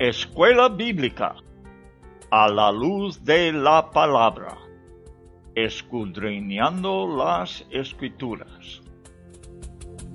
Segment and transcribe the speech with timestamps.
[0.00, 1.36] Escuela Bíblica
[2.28, 4.58] a la luz de la palabra,
[5.54, 8.82] escudriñando las escrituras.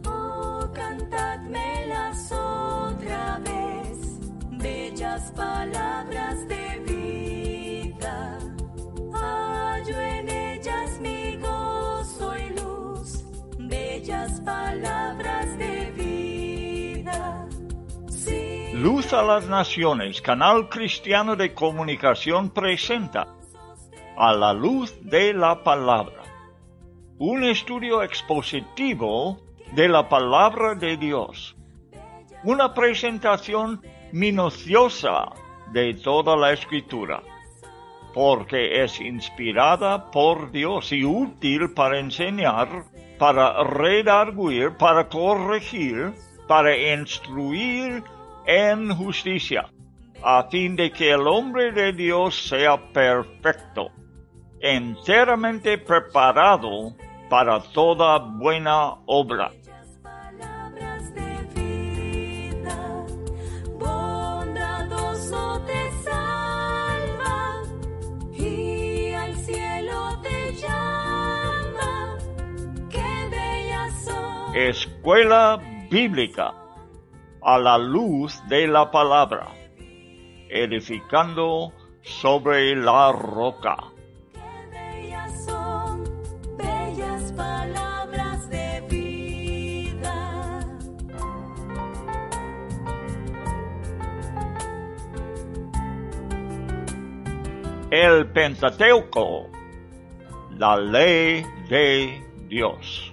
[0.05, 4.20] Oh, cantadmelas otra vez,
[4.52, 8.38] bellas palabras de vida.
[9.14, 13.24] Hallo en ellas mi gozo y luz,
[13.58, 15.88] bellas palabras de vida.
[18.82, 23.27] Luz a las Naciones, canal cristiano de comunicación presenta
[24.16, 26.24] a la luz de la palabra.
[27.18, 29.41] Un estudio expositivo
[29.74, 31.58] de la palabra de Dios.
[32.46, 33.82] Una presentación
[34.13, 35.26] minuciosa
[35.74, 37.21] de toda la escritura,
[38.14, 42.86] porque es inspirada por Dios y útil para enseñar,
[43.18, 46.14] para redarguir, para corregir,
[46.48, 48.05] para instruir
[48.50, 49.70] en justicia,
[50.24, 53.92] a fin de que el hombre de Dios sea perfecto,
[54.60, 56.96] enteramente preparado
[57.30, 59.52] para toda buena obra.
[74.56, 75.62] Escuela
[75.92, 76.69] Bíblica
[77.41, 79.47] a la luz de la palabra,
[80.50, 83.78] edificando sobre la roca.
[84.34, 84.40] Qué
[84.72, 86.03] bellas son,
[86.58, 90.59] bellas palabras de vida.
[97.91, 99.47] El Pentateuco,
[100.58, 103.09] la ley de Dios.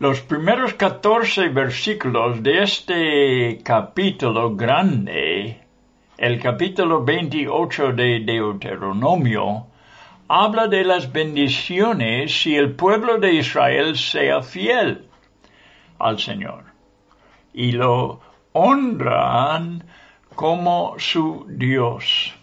[0.00, 5.60] Los primeros 14 versículos de este capítulo grande,
[6.16, 9.66] el capítulo 28 de Deuteronomio,
[10.28, 15.08] habla de las bendiciones si el pueblo de Israel sea fiel
[15.98, 16.62] al Señor
[17.52, 18.20] y lo
[18.52, 19.82] honran
[20.36, 22.36] como su Dios.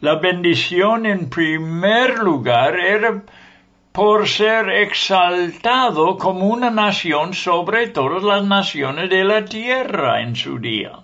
[0.00, 3.22] La bendición en primer lugar era
[3.98, 10.60] por ser exaltado como una nación sobre todas las naciones de la tierra en su
[10.60, 11.00] día.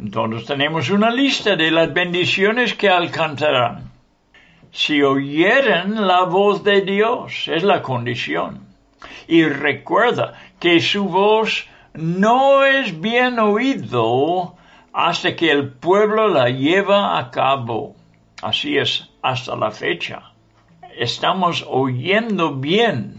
[0.00, 3.90] Entonces tenemos una lista de las bendiciones que alcanzarán.
[4.72, 8.66] Si oyeren la voz de Dios, es la condición.
[9.28, 14.56] Y recuerda que su voz no es bien oído
[14.94, 17.94] hasta que el pueblo la lleva a cabo.
[18.40, 20.32] Así es hasta la fecha
[20.98, 23.16] estamos oyendo bien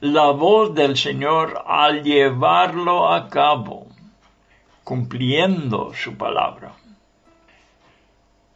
[0.00, 3.86] la voz del Señor al llevarlo a cabo,
[4.82, 6.72] cumpliendo su palabra.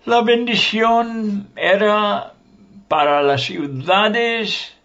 [0.05, 2.33] La bendición era
[2.89, 4.77] para las ciudades,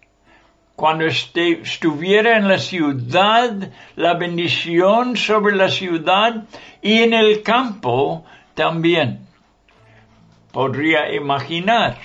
[0.76, 6.44] cuando este- estuviera en la ciudad, la bendición sobre la ciudad
[6.80, 9.26] y en el campo también.
[10.52, 11.98] Podría imaginar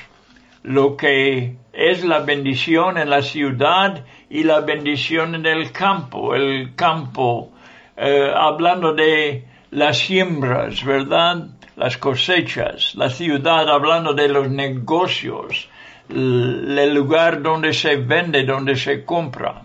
[0.68, 6.36] lo que es la bendición en la ciudad y la bendición en el campo.
[6.36, 7.54] El campo,
[7.96, 11.48] eh, hablando de las siembras, ¿verdad?
[11.78, 12.96] Las cosechas.
[12.96, 15.70] La ciudad, hablando de los negocios,
[16.10, 19.62] el lugar donde se vende, donde se compra.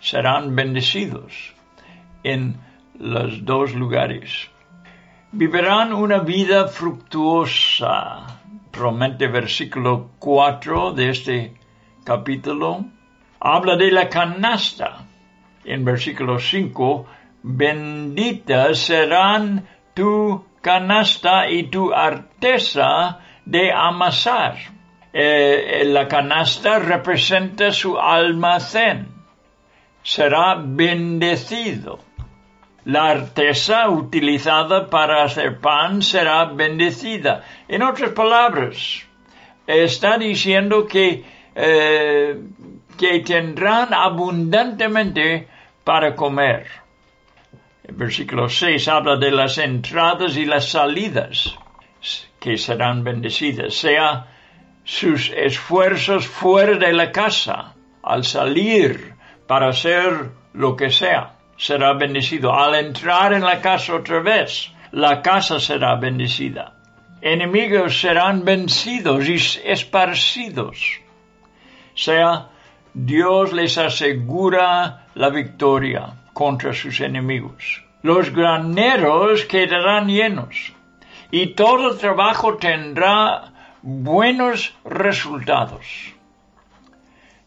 [0.00, 1.52] Serán bendecidos
[2.24, 2.56] en
[2.98, 4.48] los dos lugares.
[5.30, 8.41] Vivirán una vida fructuosa,
[8.72, 11.54] promete versículo 4 de este
[12.04, 12.84] capítulo.
[13.38, 15.06] Habla de la canasta.
[15.64, 17.06] En versículo 5,
[17.42, 24.56] benditas serán tu canasta y tu artesa de amasar.
[25.12, 29.08] Eh, la canasta representa su almacén.
[30.02, 31.98] Será bendecido.
[32.84, 37.44] La artesa utilizada para hacer pan será bendecida.
[37.68, 39.04] En otras palabras,
[39.66, 41.24] está diciendo que,
[41.54, 42.40] eh,
[42.98, 45.46] que tendrán abundantemente
[45.84, 46.66] para comer.
[47.84, 51.56] El versículo 6 habla de las entradas y las salidas
[52.40, 54.26] que serán bendecidas, sea
[54.84, 59.14] sus esfuerzos fuera de la casa, al salir
[59.46, 62.52] para hacer lo que sea, será bendecido.
[62.52, 66.74] Al entrar en la casa otra vez, la casa será bendecida.
[67.20, 71.00] Enemigos serán vencidos y esparcidos.
[71.94, 72.48] Sea,
[72.92, 77.84] Dios les asegura la victoria contra sus enemigos.
[78.02, 80.72] Los graneros quedarán llenos
[81.30, 85.86] y todo trabajo tendrá buenos resultados.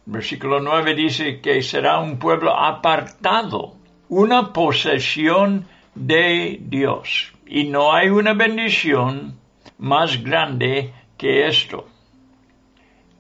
[0.05, 3.74] Versículo 9 dice que será un pueblo apartado,
[4.09, 7.33] una posesión de Dios.
[7.47, 9.37] Y no hay una bendición
[9.77, 11.87] más grande que esto.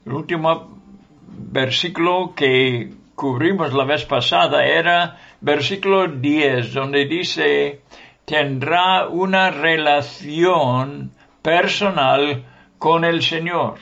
[0.05, 0.79] El último
[1.27, 7.81] versículo que cubrimos la vez pasada era versículo 10, donde dice,
[8.25, 11.11] tendrá una relación
[11.41, 12.43] personal
[12.77, 13.75] con el Señor.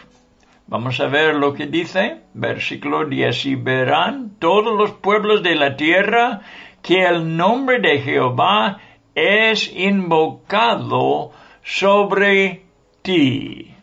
[0.68, 5.76] Vamos a ver lo que dice, versículo 10, y verán todos los pueblos de la
[5.76, 6.42] tierra
[6.84, 8.78] que el nombre de Jehová
[9.16, 11.32] es invocado
[11.64, 12.64] sobre
[13.02, 13.74] ti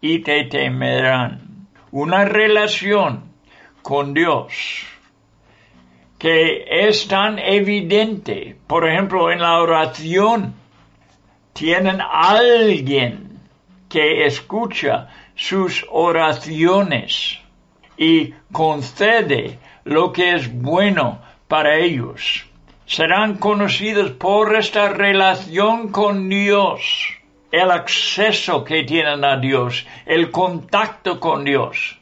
[0.00, 1.68] y te temerán.
[1.92, 3.24] Una relación
[3.82, 4.86] con Dios
[6.18, 8.56] que es tan evidente.
[8.66, 10.54] Por ejemplo, en la oración
[11.52, 13.38] tienen alguien
[13.88, 17.38] que escucha sus oraciones
[17.96, 21.20] y concede lo que es bueno
[21.50, 22.46] para ellos.
[22.86, 26.80] Serán conocidos por esta relación con Dios,
[27.50, 31.98] el acceso que tienen a Dios, el contacto con Dios.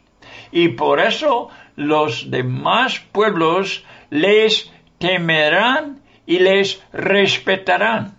[0.53, 8.19] Y por eso los demás pueblos les temerán y les respetarán.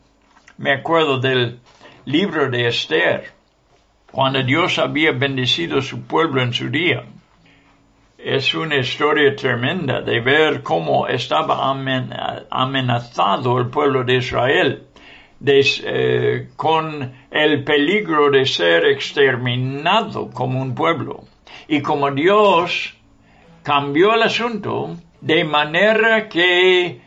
[0.58, 1.60] Me acuerdo del
[2.06, 3.32] libro de Esther,
[4.12, 7.06] cuando Dios había bendecido su pueblo en su día.
[8.22, 11.70] Es una historia tremenda de ver cómo estaba
[12.50, 14.88] amenazado el pueblo de Israel
[15.46, 21.24] eh, con el peligro de ser exterminado como un pueblo.
[21.70, 22.94] Y como Dios
[23.64, 27.00] cambió el asunto, de manera que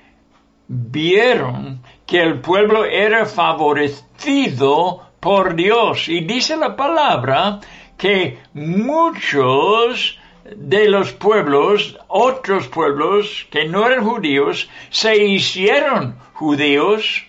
[0.66, 6.08] vieron que el pueblo era favorecido por Dios.
[6.08, 7.60] Y dice la palabra
[7.98, 17.26] que muchos de los pueblos, otros pueblos que no eran judíos, se hicieron judíos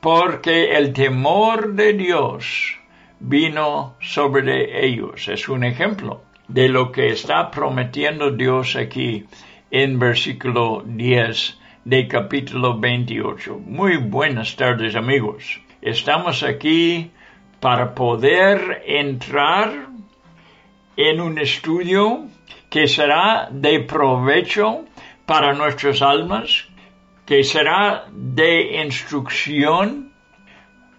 [0.00, 2.76] porque el temor de Dios
[3.20, 5.28] vino sobre ellos.
[5.28, 9.26] Es un ejemplo de lo que está prometiendo Dios aquí
[9.70, 13.58] en versículo 10 de capítulo 28.
[13.58, 15.60] Muy buenas tardes amigos.
[15.82, 17.10] Estamos aquí
[17.60, 19.88] para poder entrar
[20.98, 22.26] en un estudio
[22.68, 24.84] que será de provecho
[25.26, 26.66] para nuestras almas,
[27.24, 30.10] que será de instrucción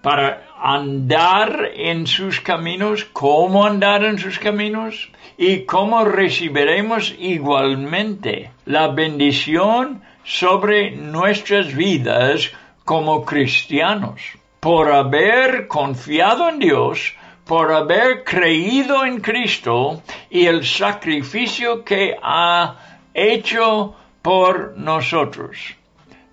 [0.02, 8.88] para andar en sus caminos, cómo andar en sus caminos y cómo recibiremos igualmente la
[8.88, 12.54] bendición sobre nuestras vidas
[12.86, 14.22] como cristianos.
[14.62, 17.16] Por haber confiado en Dios,
[17.50, 22.76] por haber creído en Cristo y el sacrificio que ha
[23.12, 25.58] hecho por nosotros.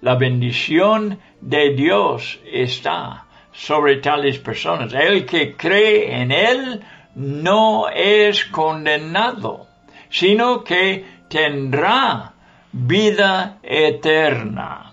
[0.02, 4.92] La bendición de Dios está sobre tales personas.
[4.92, 9.68] El que cree en Él no es condenado,
[10.10, 12.34] sino que tendrá
[12.72, 14.92] vida eterna.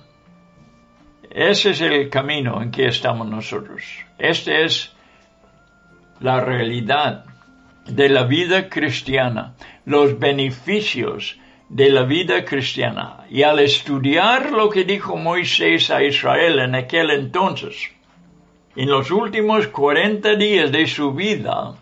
[1.29, 3.83] Ese es el camino en que estamos nosotros.
[4.17, 4.92] Esta es
[6.23, 7.25] la realidad
[7.85, 11.37] de la vida cristiana, los beneficios
[11.67, 13.25] de la vida cristiana.
[13.29, 17.91] Y al estudiar lo que dijo Moisés a Israel en aquel entonces,
[18.75, 21.75] en los últimos 40 días de su vida,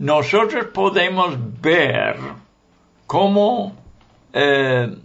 [0.00, 2.16] nosotros podemos ver
[3.06, 3.76] cómo
[4.32, 4.96] eh,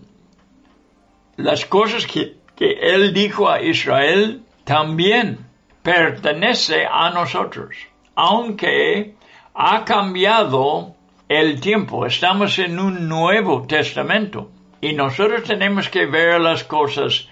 [1.37, 5.37] las cosas que, que él dijo a Israel también
[5.83, 7.75] pertenece a nosotros,
[8.15, 9.15] aunque
[9.53, 10.95] ha cambiado
[11.27, 14.51] el tiempo, estamos en un nuevo testamento
[14.81, 17.27] y nosotros tenemos que ver las cosas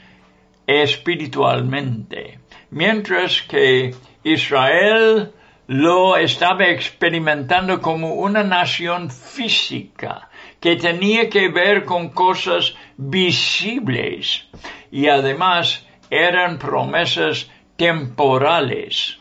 [0.65, 3.93] espiritualmente, mientras que
[4.23, 5.31] Israel
[5.67, 14.47] lo estaba experimentando como una nación física que tenía que ver con cosas visibles
[14.91, 19.18] y además eran promesas temporales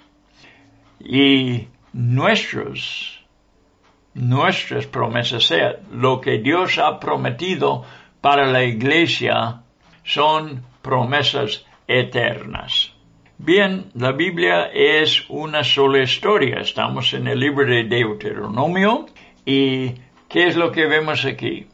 [1.00, 3.18] y nuestros
[4.14, 7.84] nuestras promesas sean lo que Dios ha prometido
[8.20, 9.62] para la iglesia
[10.02, 12.92] son promesas eternas.
[13.38, 16.56] Bien, la Biblia es una sola historia.
[16.60, 19.06] Estamos en el libro de Deuteronomio
[19.44, 19.94] y
[20.28, 21.68] ¿qué es lo que vemos aquí?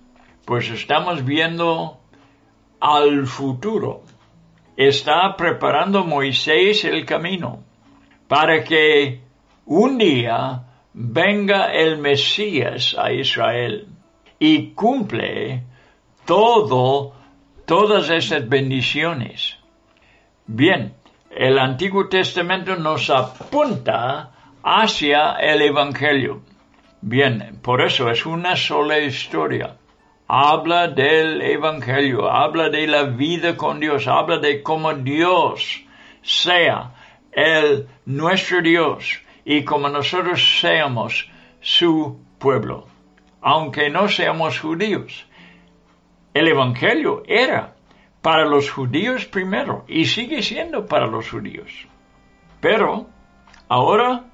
[0.45, 1.99] Pues estamos viendo
[2.81, 4.03] al futuro.
[4.77, 7.63] Está preparando Moisés el camino
[8.29, 9.21] para que
[9.67, 10.63] un día
[10.93, 13.89] venga el Mesías a Israel
[14.39, 15.63] y cumple
[16.25, 17.13] todo,
[17.67, 19.59] todas esas bendiciones.
[20.47, 20.95] Bien,
[21.31, 24.31] el Antiguo Testamento nos apunta
[24.63, 26.43] hacia el Evangelio.
[27.01, 29.77] Bien, por eso es una sola historia.
[30.27, 35.83] Habla del Evangelio, habla de la vida con Dios, habla de cómo Dios
[36.23, 36.93] sea
[37.35, 41.29] el nuestro Dios y como nosotros seamos
[41.61, 42.87] su pueblo,
[43.41, 45.27] aunque no seamos judíos.
[46.33, 47.75] El Evangelio era
[48.23, 51.87] para los judíos primero y sigue siendo para los judíos.
[52.61, 53.07] Pero
[53.69, 54.25] ahora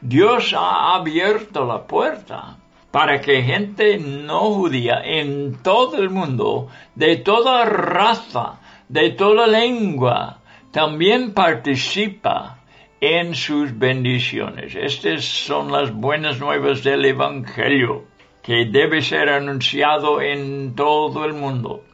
[0.00, 2.56] Dios ha abierto la puerta
[2.90, 10.39] para que gente no judía en todo el mundo, de toda raza, de toda lengua,
[10.70, 12.58] también participa
[13.00, 14.74] en sus bendiciones.
[14.74, 18.04] Estas son las buenas nuevas del Evangelio,
[18.42, 21.84] que debe ser anunciado en todo el mundo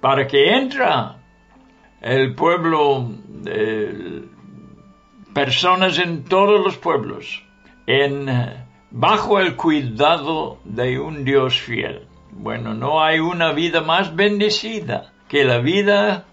[0.00, 1.16] para que entra
[2.00, 3.10] el pueblo,
[5.34, 7.44] personas en todos los pueblos,
[7.86, 8.26] en,
[8.90, 12.06] bajo el cuidado de un Dios fiel.
[12.30, 16.27] Bueno, no hay una vida más bendecida que la vida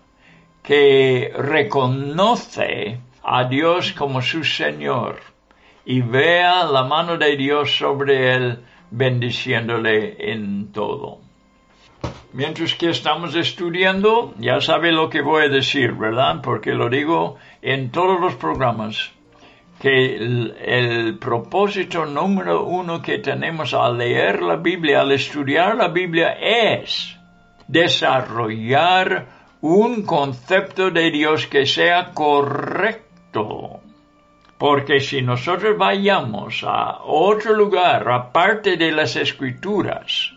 [0.65, 5.19] que reconoce a Dios como su Señor
[5.85, 11.19] y vea la mano de Dios sobre él bendiciéndole en todo.
[12.33, 16.41] Mientras que estamos estudiando, ya sabe lo que voy a decir, ¿verdad?
[16.41, 19.11] Porque lo digo en todos los programas,
[19.79, 26.37] que el, propósito número uno que tenemos al leer la Biblia, al estudiar la Biblia,
[26.39, 27.15] es
[27.67, 33.79] desarrollar un concepto de Dios que sea correcto.
[34.57, 40.31] Porque si nosotros vayamos a otro lugar, aparte de las escrituras,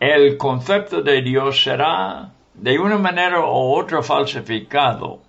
[0.00, 5.22] el concepto de Dios será de una manera u otra falsificado.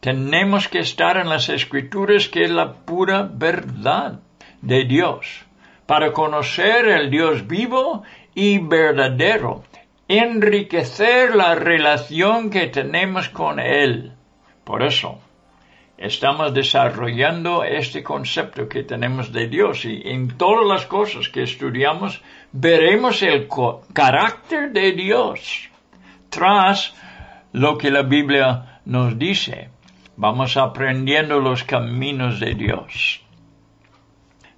[0.00, 4.20] Tenemos que estar en las escrituras que es la pura verdad
[4.62, 5.44] de Dios
[5.86, 8.02] para conocer el Dios vivo
[8.34, 9.64] y verdadero,
[10.08, 14.14] enriquecer la relación que tenemos con Él.
[14.64, 15.20] Por eso,
[15.98, 22.22] estamos desarrollando este concepto que tenemos de Dios y en todas las cosas que estudiamos
[22.52, 23.48] veremos el
[23.92, 25.68] carácter de Dios
[26.30, 26.94] tras
[27.52, 29.68] lo que la Biblia nos dice.
[30.16, 33.22] Vamos aprendiendo los caminos de Dios.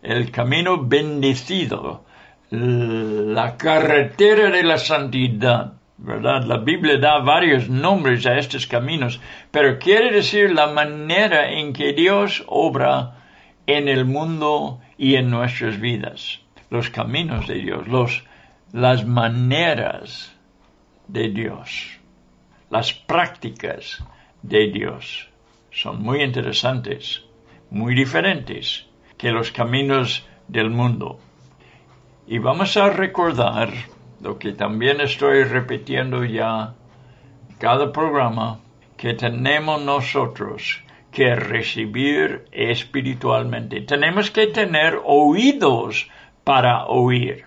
[0.03, 2.05] El camino bendecido,
[2.51, 6.45] la carretera de la santidad, ¿verdad?
[6.45, 11.93] La Biblia da varios nombres a estos caminos, pero quiere decir la manera en que
[11.93, 13.19] Dios obra
[13.67, 16.41] en el mundo y en nuestras vidas.
[16.71, 18.25] Los caminos de Dios, los,
[18.73, 20.35] las maneras
[21.07, 21.99] de Dios,
[22.69, 24.03] las prácticas
[24.43, 25.29] de Dios
[25.71, 27.23] son muy interesantes,
[27.71, 31.21] muy diferentes que los caminos del mundo.
[32.31, 33.71] Y vamos a recordar
[34.21, 36.75] lo que también estoy repitiendo ya
[37.59, 38.61] cada programa,
[38.97, 43.81] que tenemos nosotros que recibir espiritualmente.
[43.81, 46.09] Tenemos que tener oídos
[46.45, 47.47] para oír,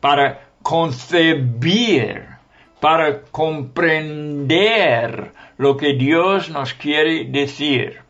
[0.00, 2.26] para concebir,
[2.80, 8.02] para comprender lo que Dios nos quiere decir.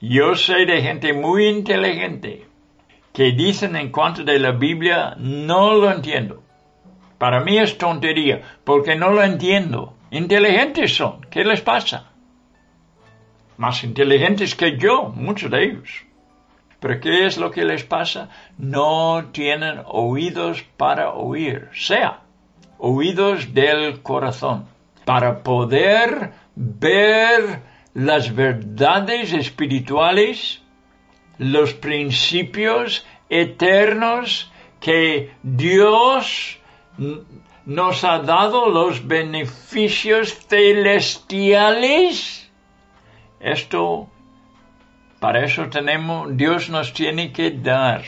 [0.00, 2.49] Yo sé de gente muy inteligente
[3.12, 6.42] que dicen en cuanto de la Biblia, no lo entiendo.
[7.18, 9.94] Para mí es tontería, porque no lo entiendo.
[10.10, 12.10] Inteligentes son, ¿qué les pasa?
[13.56, 16.04] Más inteligentes que yo, muchos de ellos.
[16.80, 18.30] Pero ¿qué es lo que les pasa?
[18.56, 22.20] No tienen oídos para oír, sea,
[22.78, 24.66] oídos del corazón,
[25.04, 27.60] para poder ver
[27.92, 30.62] las verdades espirituales,
[31.40, 36.58] los principios eternos que Dios
[37.64, 42.50] nos ha dado, los beneficios celestiales.
[43.40, 44.10] Esto,
[45.18, 48.04] para eso tenemos, Dios nos tiene que dar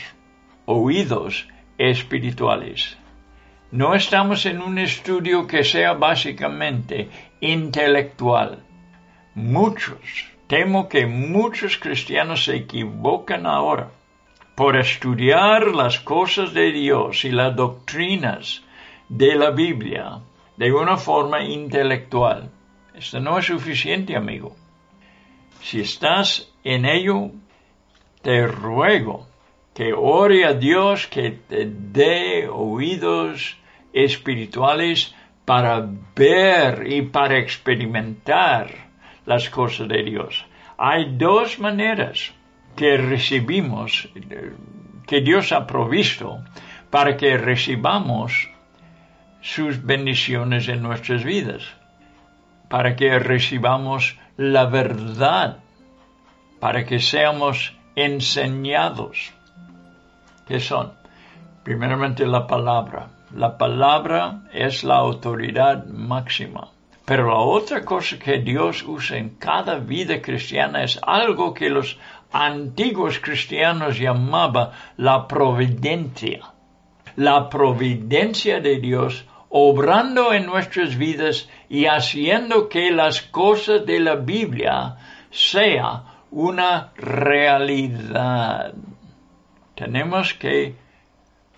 [0.67, 1.47] oídos
[1.79, 2.99] espirituales.
[3.71, 7.09] No estamos en un estudio que sea básicamente
[7.41, 8.63] intelectual.
[9.33, 13.91] Muchos, temo que muchos cristianos se equivocan ahora
[14.55, 18.63] por estudiar las cosas de Dios y las doctrinas
[19.09, 20.19] de la Biblia
[20.57, 22.51] de una forma intelectual.
[22.93, 24.55] Esto no es suficiente, amigo.
[25.61, 27.31] Si estás en ello,
[28.21, 29.27] te ruego
[29.73, 33.57] que ore a Dios que te dé oídos
[33.91, 38.92] espirituales para ver y para experimentar
[39.25, 40.45] las cosas de Dios.
[40.77, 42.33] Hay dos maneras
[42.75, 44.09] que recibimos,
[45.05, 46.43] que Dios ha provisto
[46.89, 48.49] para que recibamos
[49.41, 51.63] sus bendiciones en nuestras vidas,
[52.69, 55.59] para que recibamos la verdad,
[56.59, 59.33] para que seamos enseñados.
[60.47, 60.93] ¿Qué son?
[61.63, 63.09] Primeramente la palabra.
[63.35, 66.69] La palabra es la autoridad máxima.
[67.05, 71.99] Pero la otra cosa que Dios usa en cada vida cristiana es algo que los
[72.31, 76.39] antiguos cristianos llamaban la providencia.
[77.17, 84.15] La providencia de Dios obrando en nuestras vidas y haciendo que las cosas de la
[84.15, 84.95] Biblia
[85.29, 88.73] sea una realidad.
[89.75, 90.75] Tenemos que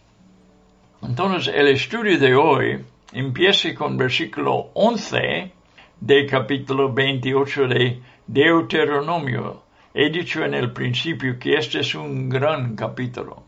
[1.02, 5.52] entonces el estudio de hoy empieza con versículo 11
[6.00, 9.62] del capítulo 28 de Deuteronomio.
[9.94, 13.42] He dicho en el principio que este es un gran capítulo.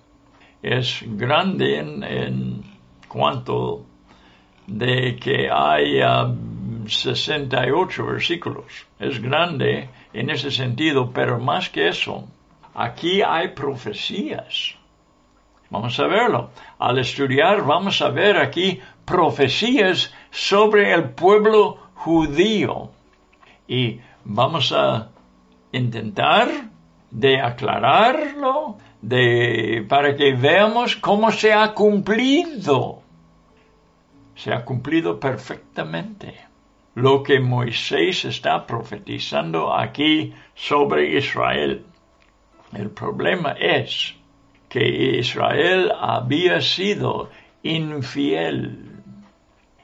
[0.63, 2.63] Es grande en,
[3.09, 3.87] cuanto
[4.67, 6.01] de que hay
[6.89, 8.87] 68 versículos.
[8.99, 12.25] Es grande en ese sentido, pero más que eso,
[12.75, 14.77] aquí hay profecías.
[15.71, 16.51] Vamos a verlo.
[16.79, 22.91] Al estudiar vamos a ver aquí profecías sobre el pueblo judío.
[23.67, 25.09] Y vamos a
[25.73, 26.49] intentar
[27.11, 33.03] de aclararlo, de, para que veamos cómo se ha cumplido.
[34.37, 36.35] Se ha cumplido perfectamente
[36.95, 41.85] lo que Moisés está profetizando aquí sobre Israel.
[42.73, 44.15] El problema es
[44.69, 47.31] que Israel había sido
[47.63, 48.95] infiel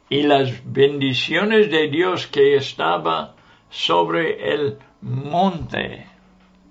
[0.09, 3.35] y las bendiciones de Dios que estaba
[3.70, 6.07] sobre el monte,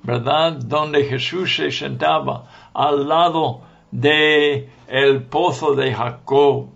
[0.04, 0.54] ¿verdad?
[0.54, 6.70] Donde Jesús se sentaba al lado de el pozo de Jacob.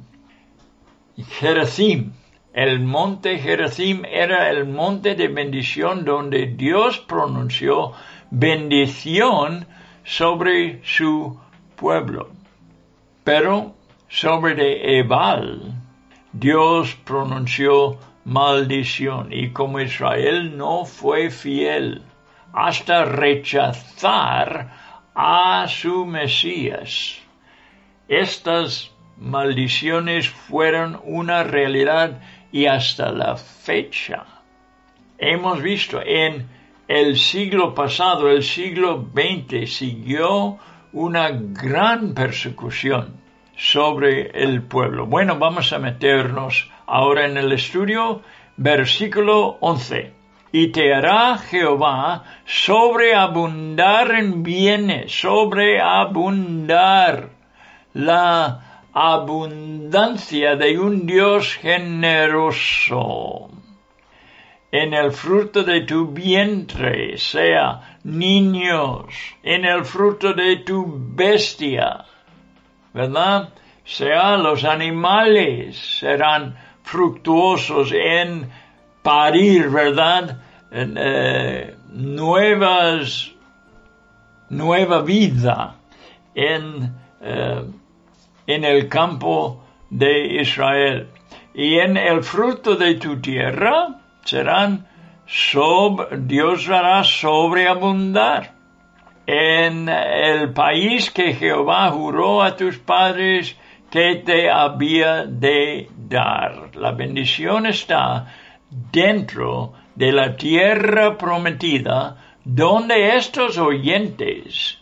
[1.39, 2.13] Gerizim,
[2.53, 7.93] el monte Gerizim era el monte de bendición donde Dios pronunció
[8.29, 9.65] bendición
[10.03, 11.39] sobre su
[11.75, 12.29] pueblo.
[13.23, 13.73] Pero
[14.07, 15.73] sobre de Ebal,
[16.31, 22.03] Dios pronunció maldición y como Israel no fue fiel
[22.53, 24.69] hasta rechazar
[25.15, 27.19] a su Mesías,
[28.07, 32.21] estas maldiciones fueron una realidad
[32.53, 34.23] y hasta la fecha.
[35.17, 36.47] Hemos visto en
[36.87, 40.57] el siglo pasado, el siglo XX, siguió
[40.93, 43.19] una gran persecución
[43.57, 45.07] sobre el pueblo.
[45.07, 48.21] Bueno, vamos a meternos ahora en el estudio,
[48.55, 50.13] versículo 11.
[50.51, 57.29] Y te hará Jehová sobreabundar en bienes, sobreabundar
[57.93, 63.49] la abundancia de un Dios generoso.
[64.71, 69.06] en el fruto de tu vientre, sea niños,
[69.43, 72.06] en el fruto de tu bestia,
[72.91, 73.49] ¿verdad?
[73.86, 78.49] Sea los animales serán fructuosos en
[79.03, 80.41] parir, ¿verdad?
[80.71, 83.32] En, eh, nuevas,
[84.49, 85.75] nueva vida
[86.34, 87.63] en, eh,
[88.47, 91.10] en el campo de Israel.
[91.53, 94.88] Y en el fruto de tu tierra serán,
[96.17, 98.53] Dios hará sobreabundar.
[99.25, 103.56] En el país que Jehová juró a tus padres
[103.89, 106.75] que te había de dar.
[106.75, 108.25] La bendición está
[108.91, 114.79] dentro de la tierra prometida, donde estos oyentes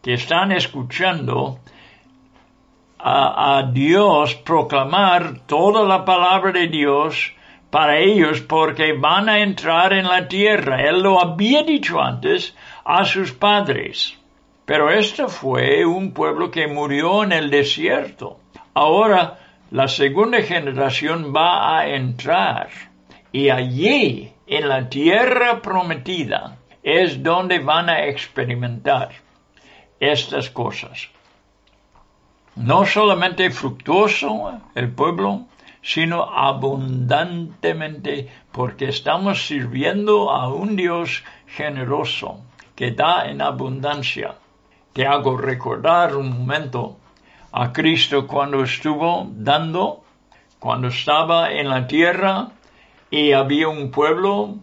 [0.00, 1.58] que están escuchando
[3.04, 7.32] a, Dios proclamar toda la palabra de Dios
[7.70, 10.82] para ellos porque van a entrar en la tierra.
[10.82, 14.16] Él lo había dicho antes a sus padres.
[14.64, 18.38] Pero este fue un pueblo que murió en el desierto.
[18.74, 19.38] Ahora
[19.70, 22.68] la segunda generación va a entrar
[23.32, 29.10] y allí, en la tierra prometida, es donde van a experimentar
[29.98, 31.08] estas cosas
[32.56, 35.46] no solamente fructuoso el pueblo,
[35.82, 42.40] sino abundantemente porque estamos sirviendo a un Dios generoso
[42.76, 44.36] que da en abundancia.
[44.92, 46.96] Te hago recordar un momento
[47.50, 50.04] a Cristo cuando estuvo dando,
[50.58, 52.48] cuando estaba en la tierra
[53.10, 54.56] y había un pueblo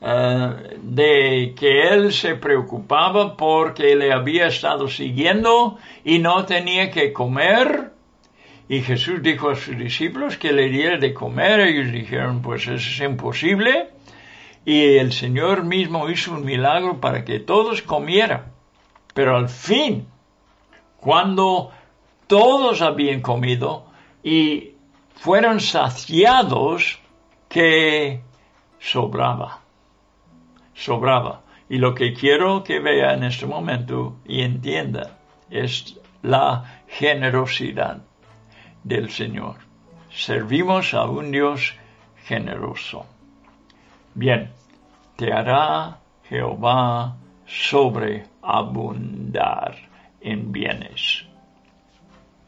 [0.00, 7.12] eh, de que él se preocupaba porque le había estado siguiendo y no tenía que
[7.12, 7.92] comer.
[8.68, 11.60] Y Jesús dijo a sus discípulos que le diera de comer.
[11.60, 13.88] Ellos dijeron, pues eso es imposible.
[14.64, 18.52] Y el Señor mismo hizo un milagro para que todos comieran.
[19.14, 20.06] Pero al fin,
[21.00, 21.72] cuando
[22.26, 23.86] todos habían comido
[24.22, 24.74] y
[25.14, 27.00] fueron saciados,
[27.48, 28.20] que
[28.78, 29.57] sobraba
[30.78, 31.42] sobraba.
[31.68, 35.18] Y lo que quiero que vea en este momento y entienda
[35.50, 37.98] es la generosidad
[38.84, 39.56] del Señor.
[40.10, 41.74] Servimos a un Dios
[42.24, 43.04] generoso.
[44.14, 44.50] Bien,
[45.16, 49.76] te hará Jehová sobreabundar
[50.20, 51.24] en bienes.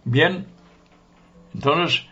[0.05, 0.47] Bien,
[1.55, 2.07] entonces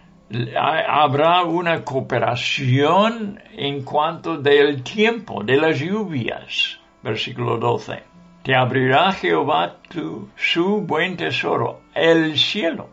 [0.57, 6.79] habrá una cooperación en cuanto del tiempo, de las lluvias.
[7.03, 8.03] Versículo 12.
[8.43, 12.91] Te abrirá Jehová tu, su buen tesoro, el cielo,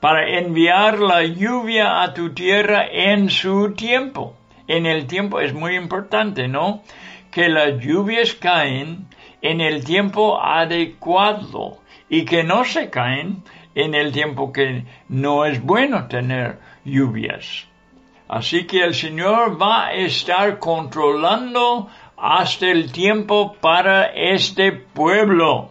[0.00, 4.36] para enviar la lluvia a tu tierra en su tiempo.
[4.66, 6.82] En el tiempo es muy importante, ¿no?
[7.30, 9.06] Que las lluvias caen
[9.40, 13.42] en el tiempo adecuado y que no se caen
[13.74, 17.66] en el tiempo que no es bueno tener lluvias.
[18.28, 25.70] Así que el Señor va a estar controlando hasta el tiempo para este pueblo,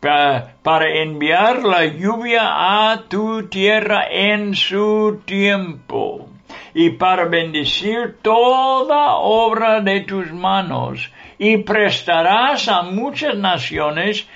[0.00, 6.28] para, enviar la lluvia a tu tierra en su tiempo
[6.74, 14.28] y para bendecir toda obra de tus manos y prestarás a muchas naciones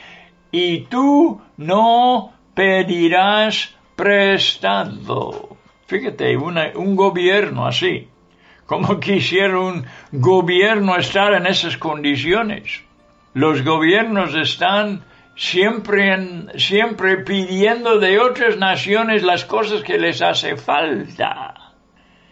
[0.50, 5.56] y tú no pedirás prestado.
[5.86, 8.08] Fíjate, un gobierno así.
[8.70, 12.82] ¿Cómo quisiera un gobierno estar en esas condiciones?
[13.34, 21.54] Los gobiernos están siempre, siempre pidiendo de otras naciones las cosas que les hace falta.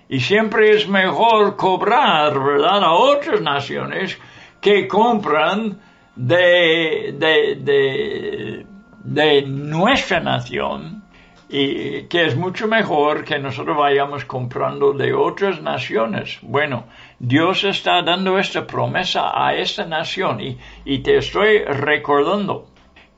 [0.09, 4.16] Y siempre es mejor cobrar, ¿verdad?, a otras naciones
[4.61, 5.81] que compran
[6.14, 8.66] de, de, de
[9.09, 11.03] de nuestra nación
[11.49, 16.38] y que es mucho mejor que nosotros vayamos comprando de otras naciones.
[16.42, 16.85] Bueno,
[17.18, 20.40] Dios está dando esta promesa a esta nación
[20.85, 22.66] y, te estoy recordando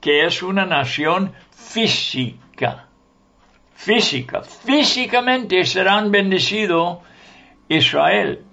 [0.01, 2.87] que es una nación física.
[3.75, 4.43] Física.
[4.43, 6.99] Físicamente serán bendecidos
[7.69, 8.45] Israel.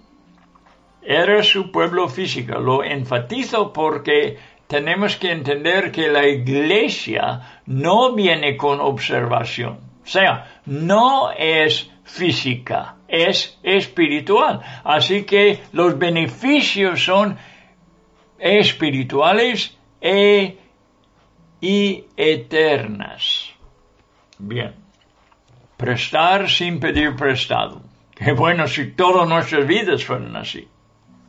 [1.03, 2.57] Era su pueblo físico.
[2.59, 9.79] Lo enfatizo porque tenemos que entender que la iglesia no viene con observación.
[10.03, 14.61] O sea, no es física, es espiritual.
[14.83, 17.37] Así que los beneficios son
[18.37, 20.57] espirituales e,
[21.61, 23.49] y eternas.
[24.37, 24.75] Bien.
[25.77, 27.81] Prestar sin pedir prestado.
[28.15, 30.67] Qué bueno si todas nuestras vidas fueran así.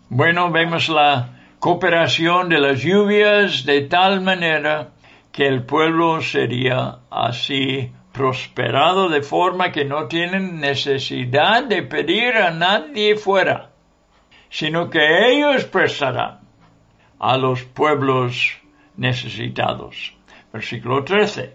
[0.09, 4.91] Bueno, vemos la cooperación de las lluvias de tal manera
[5.33, 12.51] que el pueblo sería así prosperado de forma que no tienen necesidad de pedir a
[12.51, 13.71] nadie fuera,
[14.51, 16.41] sino que ellos prestarán
[17.19, 18.59] a los pueblos
[18.97, 20.15] necesitados.
[20.53, 21.55] Versículo 13.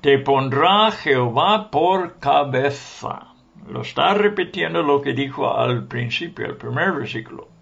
[0.00, 3.28] Te pondrá Jehová por cabeza.
[3.68, 7.53] Lo está repitiendo lo que dijo al principio, el primer versículo.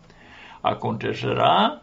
[0.62, 1.83] Acontecerá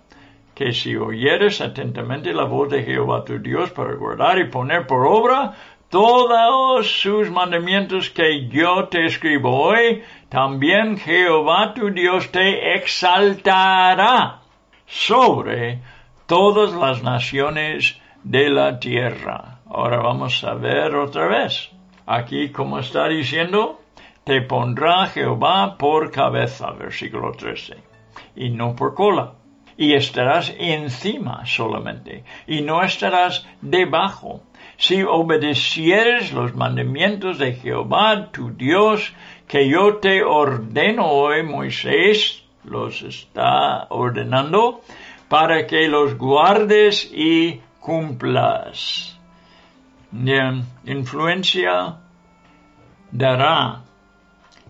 [0.56, 5.06] que si oyeres atentamente la voz de Jehová tu Dios para guardar y poner por
[5.08, 5.54] obra
[5.90, 14.42] todos sus mandamientos que yo te escribo hoy, también Jehová tu Dios te exaltará
[14.86, 15.80] sobre
[16.28, 19.60] todas las naciones de la tierra.
[19.68, 21.72] Ahora vamos a ver otra vez.
[22.06, 23.80] Aquí, como está diciendo,
[24.24, 27.89] te pondrá Jehová por cabeza, versículo 13,
[28.36, 29.34] y no por cola.
[29.78, 34.42] Y estarás encima solamente, y no estarás debajo
[34.80, 39.14] si obedecieres los mandamientos de Jehová tu Dios,
[39.48, 44.82] que yo te ordeno hoy, Moisés los está ordenando,
[45.28, 49.18] para que los guardes y cumplas.
[50.12, 51.98] Bien, influencia
[53.12, 53.82] dará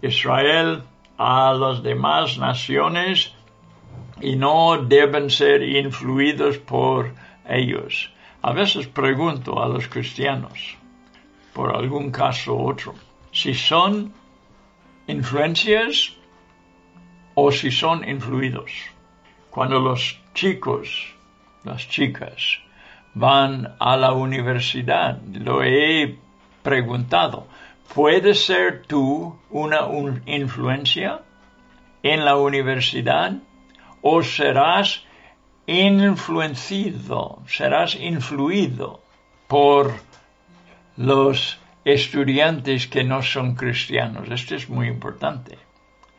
[0.02, 0.84] Israel
[1.18, 3.36] a las demás naciones
[4.22, 7.14] y no deben ser influidos por
[7.48, 8.12] ellos.
[8.42, 10.78] A veces pregunto a los cristianos,
[11.54, 12.96] por algún caso u otro,
[13.32, 14.14] si son
[15.08, 16.16] influencias
[17.36, 18.72] o si son influidos.
[19.50, 21.14] Cuando los chicos,
[21.64, 22.60] las chicas,
[23.14, 26.18] van a la universidad, lo he
[26.64, 27.48] preguntado,
[27.94, 29.82] ¿puedes ser tú una
[30.26, 31.22] influencia
[32.04, 33.34] en la universidad
[34.02, 35.06] o serás
[35.68, 39.02] influenciado, serás influido
[39.48, 39.94] por
[40.98, 44.30] los estudiantes que no son cristianos.
[44.30, 45.58] Esto es muy importante.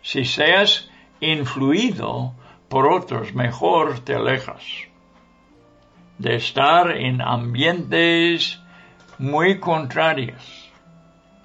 [0.02, 0.90] Si seas
[1.20, 2.34] influido
[2.68, 4.62] por otros, mejor te alejas
[6.18, 8.60] de estar en ambientes
[9.18, 10.70] muy contrarios.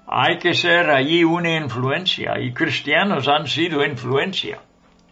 [0.06, 4.60] Hay que ser allí una influencia y cristianos han sido influencia.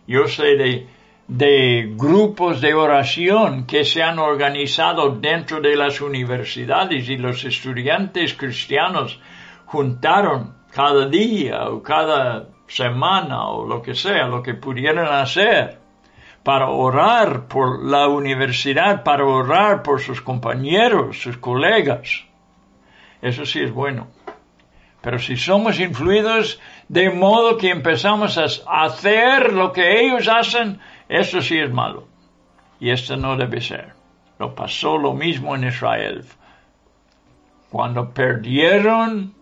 [0.06, 0.86] Yo sé de
[1.26, 8.34] de grupos de oración que se han organizado dentro de las universidades y los estudiantes
[8.34, 9.18] cristianos
[9.64, 15.78] juntaron cada día o cada semana o lo que sea, lo que pudieran hacer
[16.42, 22.24] para orar por la universidad, para orar por sus compañeros, sus colegas.
[23.22, 24.08] Eso sí es bueno.
[25.00, 31.42] Pero si somos influidos de modo que empezamos a hacer lo que ellos hacen, eso
[31.42, 32.08] sí es malo.
[32.80, 33.92] Y esto no debe ser.
[34.38, 36.24] Lo pasó lo mismo en Israel.
[37.70, 39.34] Cuando perdieron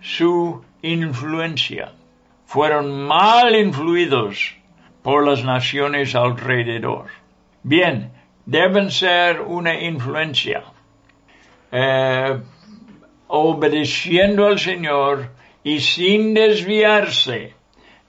[0.00, 1.92] su influencia,
[2.46, 4.56] fueron mal influidos
[5.02, 7.06] por las naciones alrededor.
[7.62, 8.12] Bien,
[8.46, 10.62] deben ser una influencia.
[11.70, 12.40] Eh,
[13.28, 15.30] obedeciendo al Señor
[15.62, 17.57] y sin desviarse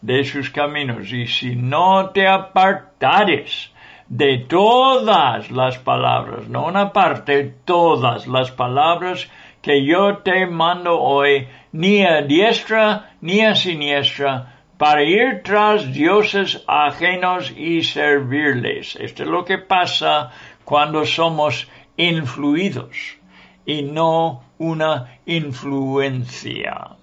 [0.01, 3.71] de sus caminos, y si no te apartares
[4.07, 9.29] de todas las palabras, no una parte, todas las palabras
[9.61, 16.63] que yo te mando hoy, ni a diestra ni a siniestra, para ir tras dioses
[16.65, 18.95] ajenos y servirles.
[18.95, 20.31] Esto es lo que pasa
[20.63, 23.17] cuando somos influidos
[23.65, 26.98] y no una influencia.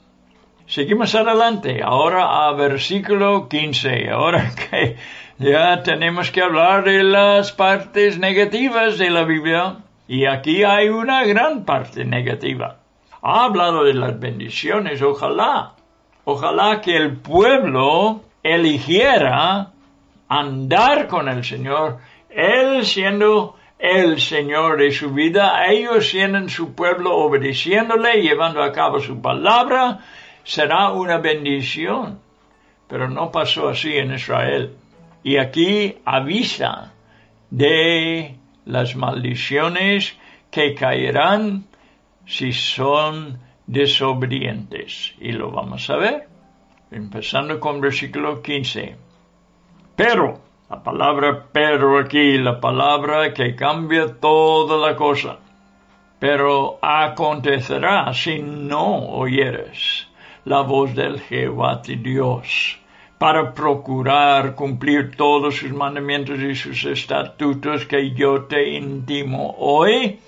[0.69, 4.11] Seguimos adelante, ahora a versículo 15.
[4.11, 4.97] Ahora que
[5.39, 9.77] ya tenemos que hablar de las partes negativas de la Biblia,
[10.09, 12.79] y aquí hay una gran parte negativa.
[13.23, 15.75] Ha hablado de las bendiciones, ojalá,
[16.25, 19.71] ojalá que el pueblo eligiera
[20.29, 21.99] andar con el Señor,
[22.29, 28.99] Él siendo el Señor de su vida, ellos siendo su pueblo obedeciéndole, llevando a cabo
[28.99, 30.01] su palabra,
[30.47, 32.21] será una bendición.
[32.89, 34.77] Pero no pasó así en Israel.
[35.25, 36.93] Y aquí avisa
[37.51, 40.17] de las maldiciones
[40.51, 41.65] que caerán
[42.27, 45.15] si son desobedientes.
[45.19, 46.29] Y lo vamos a ver,
[46.93, 48.97] empezando con versículo 15.
[49.97, 55.39] Pero, la palabra pero aquí, la palabra que cambia toda la cosa.
[56.21, 60.06] Pero acontecerá si no oyeres
[60.47, 62.79] la voz del Jehová tu Dios
[63.19, 70.21] para procurar cumplir todos sus mandamientos y sus estatutos que yo te intimo hoy,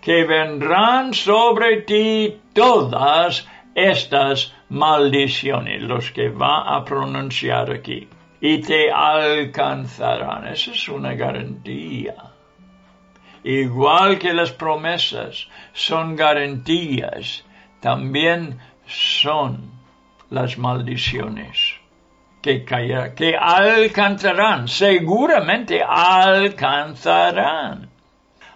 [0.00, 8.06] que vendrán sobre ti todas estas maldiciones, los que va a pronunciar aquí,
[8.40, 10.46] y te alcanzarán.
[10.46, 12.14] Esa es una garantía.
[13.42, 17.44] Igual que las promesas son garantías,
[17.80, 19.70] también son
[20.30, 21.74] las maldiciones
[22.42, 27.88] que, que alcanzarán, seguramente alcanzarán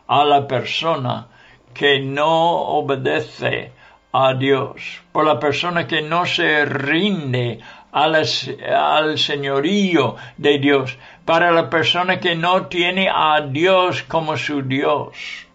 [0.06, 1.26] a la persona
[1.72, 3.72] que no obedece
[4.12, 7.60] a Dios, por la persona que no se rinde
[7.92, 15.46] al señorío de Dios, para la persona que no tiene a Dios como su Dios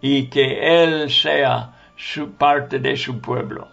[0.00, 3.71] y que Él sea su parte de su pueblo.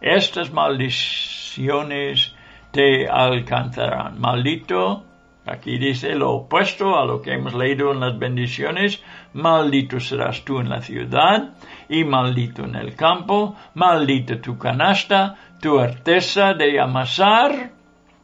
[0.00, 2.34] Estas maldiciones
[2.70, 4.20] te alcanzarán.
[4.20, 5.04] Maldito,
[5.44, 10.60] aquí dice lo opuesto a lo que hemos leído en las bendiciones, maldito serás tú
[10.60, 11.50] en la ciudad
[11.88, 17.70] y maldito en el campo, maldito tu canasta, tu artesa de amasar,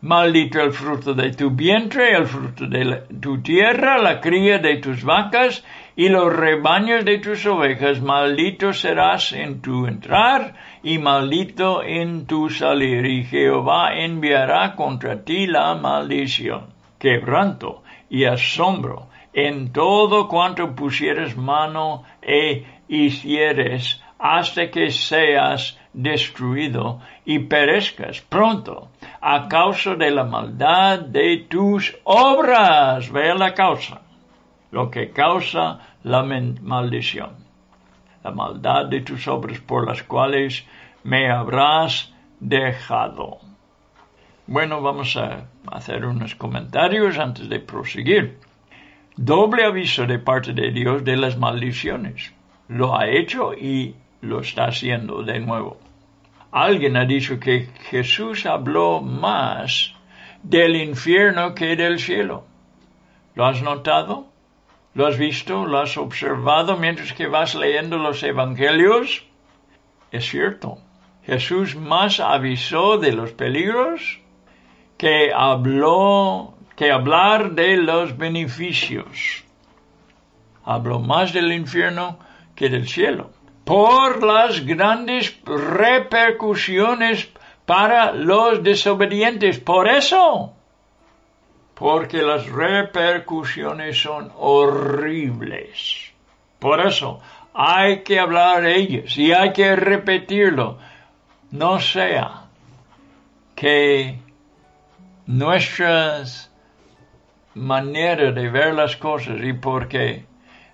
[0.03, 5.03] maldito el fruto de tu vientre, el fruto de tu tierra, la cría de tus
[5.03, 5.65] vacas
[5.97, 12.51] y los rebaños de tus ovejas, maldito serás en tu entrar y maldito en tu
[12.51, 16.67] salir, y Jehová enviará contra ti la maldición,
[16.99, 27.39] quebranto y asombro en todo cuanto pusieres mano e hicieres hasta que seas destruido y
[27.39, 28.91] perezcas pronto
[29.23, 33.11] a causa de la maldad de tus obras.
[33.11, 34.03] Vea la causa,
[34.71, 37.44] lo que causa la maldición.
[38.25, 40.67] La maldad de tus obras por las cuales
[41.05, 43.39] me habrás dejado.
[44.47, 48.39] Bueno, vamos a hacer unos comentarios antes de proseguir.
[49.17, 52.33] Doble aviso de parte de Dios de las maldiciones.
[52.69, 55.79] Lo ha hecho y lo está haciendo de nuevo.
[56.51, 59.95] Alguien ha dicho que Jesús habló más
[60.43, 62.45] del infierno que del cielo.
[63.35, 64.27] ¿Lo has notado?
[64.95, 65.67] ¿Lo has visto?
[65.67, 69.25] ¿Lo has observado mientras que vas leyendo los evangelios?
[70.13, 70.79] Es cierto.
[71.25, 74.21] Jesús más avisó de los peligros
[74.97, 79.45] que habló, que hablar de los beneficios.
[80.65, 82.19] Habló más del infierno
[82.55, 83.31] que del cielo
[83.65, 87.31] por las grandes repercusiones
[87.65, 89.59] para los desobedientes.
[89.59, 90.54] Por eso,
[91.75, 96.13] porque las repercusiones son horribles.
[96.59, 97.21] Por eso,
[97.53, 100.79] hay que hablar de ellas y hay que repetirlo.
[101.51, 102.47] No sea
[103.55, 104.19] que
[105.27, 106.51] nuestras
[107.55, 110.27] maneras de ver las cosas y porque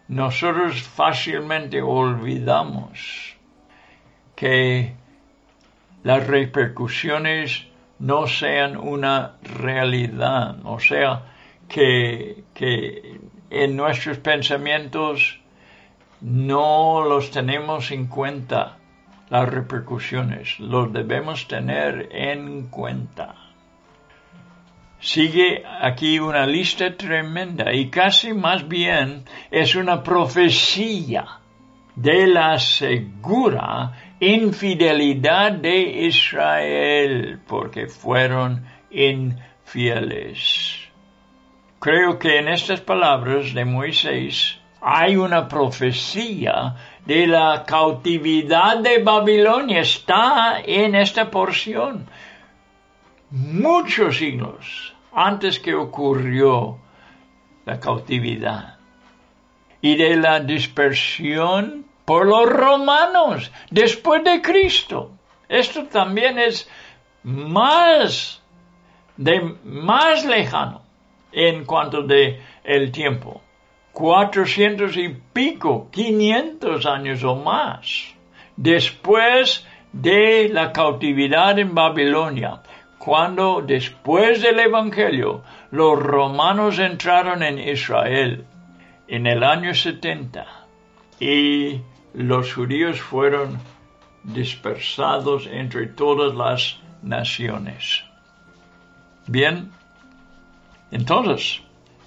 [0.09, 3.37] nosotros fácilmente olvidamos
[4.35, 4.95] que
[6.03, 7.67] las repercusiones
[8.01, 11.23] no sean una realidad, o sea,
[11.69, 15.39] que, que en nuestros pensamientos
[16.21, 18.79] no los tenemos en cuenta
[19.29, 23.37] las repercusiones, los debemos tener en cuenta.
[24.99, 31.27] Sigue aquí una lista tremenda y casi más bien es una profecía
[31.95, 40.77] de la segura infidelidad de Israel porque fueron infieles.
[41.79, 49.81] Creo que en estas palabras de Moisés hay una profecía de la cautividad de Babilonia.
[49.81, 52.07] Está en esta porción
[53.31, 56.79] muchos siglos antes que ocurrió
[57.65, 58.77] la cautividad
[59.81, 65.13] y de la dispersión por los romanos después de Cristo.
[65.49, 66.69] Esto también es
[67.23, 68.43] más
[69.17, 70.83] de más lejano
[71.31, 73.41] en cuanto de el tiempo.
[73.93, 78.13] Cuatrocientos y pico, quinientos años o más
[78.57, 82.61] después de la cautividad en Babilonia
[82.99, 88.47] cuando después del Evangelio los romanos entraron en Israel
[89.07, 90.45] en el año 70
[91.21, 91.83] y
[92.15, 93.59] los judíos fueron
[94.25, 98.05] dispersados entre todas las naciones.
[99.27, 99.71] Bien,
[100.91, 101.63] entonces,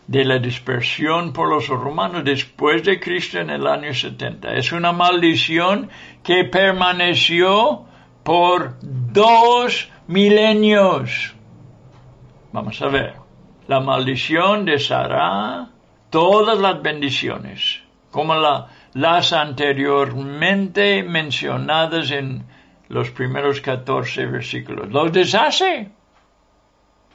[0.07, 4.53] de la dispersión por los romanos después de Cristo en el año 70.
[4.55, 5.89] Es una maldición
[6.23, 7.85] que permaneció
[8.23, 11.33] por dos milenios.
[12.51, 13.13] Vamos a ver.
[13.67, 15.69] La maldición deshará
[16.09, 17.79] todas las bendiciones,
[18.11, 22.43] como la- las anteriormente mencionadas en
[22.89, 24.91] los primeros 14 versículos.
[24.91, 25.89] Los deshace.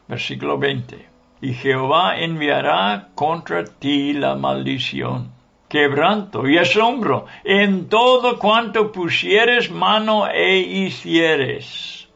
[0.09, 1.09] Versículo 20.
[1.41, 5.31] Y Jehová enviará contra ti la maldición,
[5.69, 12.09] quebranto y asombro en todo cuanto pusieres mano e hicieres,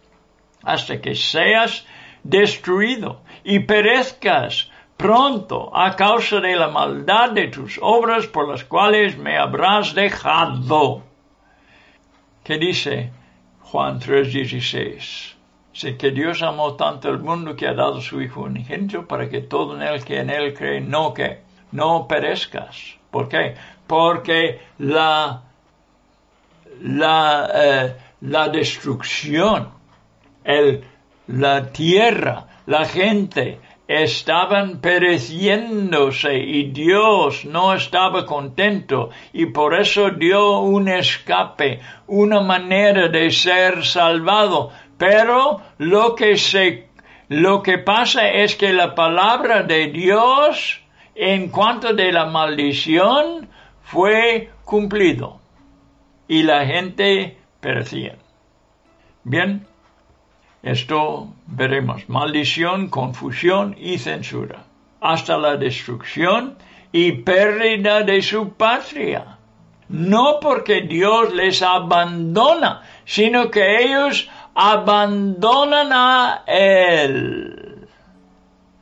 [0.64, 1.86] hasta que seas
[2.24, 4.71] destruido y perezcas
[5.02, 11.02] pronto a causa de la maldad de tus obras por las cuales me habrás dejado.
[12.44, 13.10] ¿Qué dice
[13.62, 15.34] Juan 3:16?
[15.72, 19.40] Dice que Dios amó tanto el mundo que ha dado su Hijo unigénito para que
[19.40, 21.40] todo en él que en él cree no que
[21.72, 22.96] no perezcas.
[23.10, 23.56] ¿Por qué?
[23.88, 25.42] Porque la
[26.80, 29.68] la, eh, la destrucción,
[30.44, 30.84] el,
[31.26, 40.60] la tierra, la gente estaban pereciéndose y Dios no estaba contento y por eso dio
[40.60, 44.70] un escape, una manera de ser salvado.
[44.98, 46.88] Pero lo que se,
[47.28, 50.80] lo que pasa es que la palabra de Dios
[51.14, 53.48] en cuanto de la maldición
[53.82, 55.40] fue cumplido
[56.28, 58.16] y la gente perecía.
[59.24, 59.66] Bien,
[60.62, 62.08] esto veremos.
[62.08, 64.64] Maldición, confusión y censura.
[65.00, 66.56] Hasta la destrucción
[66.92, 69.38] y pérdida de su patria.
[69.88, 77.88] No porque Dios les abandona, sino que ellos abandonan a Él.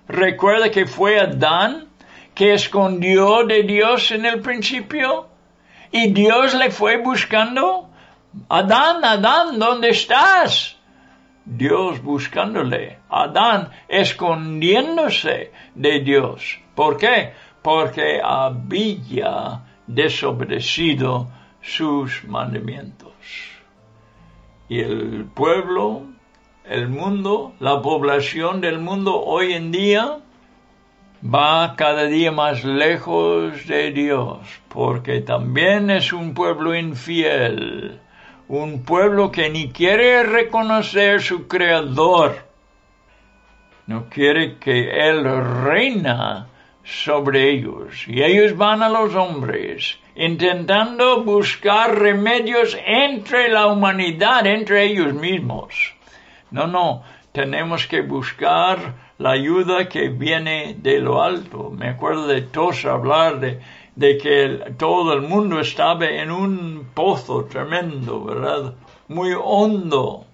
[0.06, 1.86] Recuerda que fue Adán
[2.34, 5.28] que escondió de Dios en el principio
[5.92, 7.88] y Dios le fue buscando.
[8.48, 10.76] Adán, Adán, ¿dónde estás?
[11.50, 16.60] Dios buscándole, Adán escondiéndose de Dios.
[16.76, 17.32] ¿Por qué?
[17.60, 21.28] Porque había desobedecido
[21.60, 23.12] sus mandamientos.
[24.68, 26.04] Y el pueblo,
[26.64, 30.18] el mundo, la población del mundo hoy en día
[31.22, 34.38] va cada día más lejos de Dios,
[34.68, 38.00] porque también es un pueblo infiel
[38.50, 42.44] un pueblo que ni quiere reconocer su creador,
[43.86, 45.24] no quiere que Él
[45.62, 46.48] reina
[46.82, 54.84] sobre ellos, y ellos van a los hombres, intentando buscar remedios entre la humanidad, entre
[54.84, 55.94] ellos mismos.
[56.50, 61.70] No, no, tenemos que buscar la ayuda que viene de lo alto.
[61.70, 63.60] Me acuerdo de todos hablar de
[63.96, 68.74] de que todo el mundo estaba en un pozo tremendo, ¿verdad?
[69.08, 70.26] Muy hondo.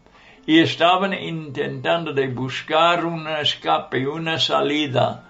[0.47, 5.25] Y estaban intentando de buscar un escape, una salida.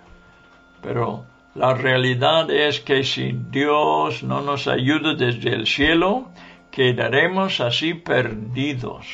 [0.83, 1.24] Pero
[1.55, 6.29] la realidad es que si Dios no nos ayuda desde el cielo,
[6.70, 9.07] quedaremos así perdidos.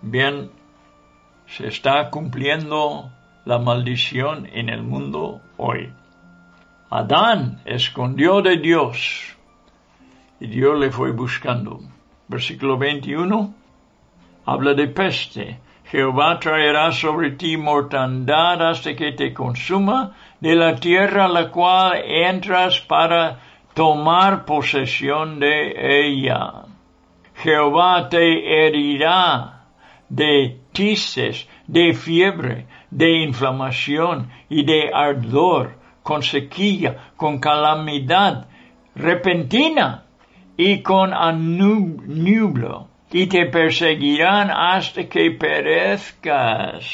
[0.00, 0.50] Bien,
[1.46, 3.12] se está cumpliendo
[3.44, 5.92] la maldición en el mundo hoy.
[6.94, 9.34] Adán escondió de Dios
[10.38, 11.80] y Dios le fue buscando.
[12.28, 13.54] Versículo 21
[14.44, 15.58] habla de peste.
[15.86, 21.96] Jehová traerá sobre ti mortandad hasta que te consuma de la tierra a la cual
[22.04, 23.40] entras para
[23.72, 25.72] tomar posesión de
[26.06, 26.66] ella.
[27.36, 29.64] Jehová te herirá
[30.10, 38.46] de tices, de fiebre, de inflamación y de ardor con sequía, con calamidad
[38.94, 40.04] repentina
[40.56, 46.84] y con anublo, y te perseguirán hasta que perezcas,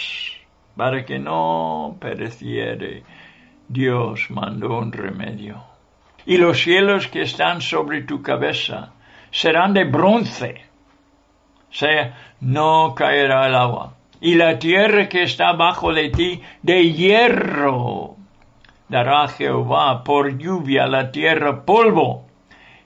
[0.76, 3.02] para que no pereciere.
[3.68, 5.62] Dios mandó un remedio.
[6.24, 8.92] Y los cielos que están sobre tu cabeza
[9.30, 10.62] serán de bronce,
[11.70, 13.94] o sea, no caerá el agua.
[14.20, 18.17] Y la tierra que está bajo de ti de hierro
[18.89, 22.26] dará Jehová por lluvia la tierra polvo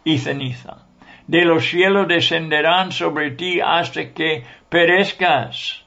[0.05, 0.87] y ceniza.
[1.27, 5.85] De los cielos descenderán sobre ti hasta que perezcas.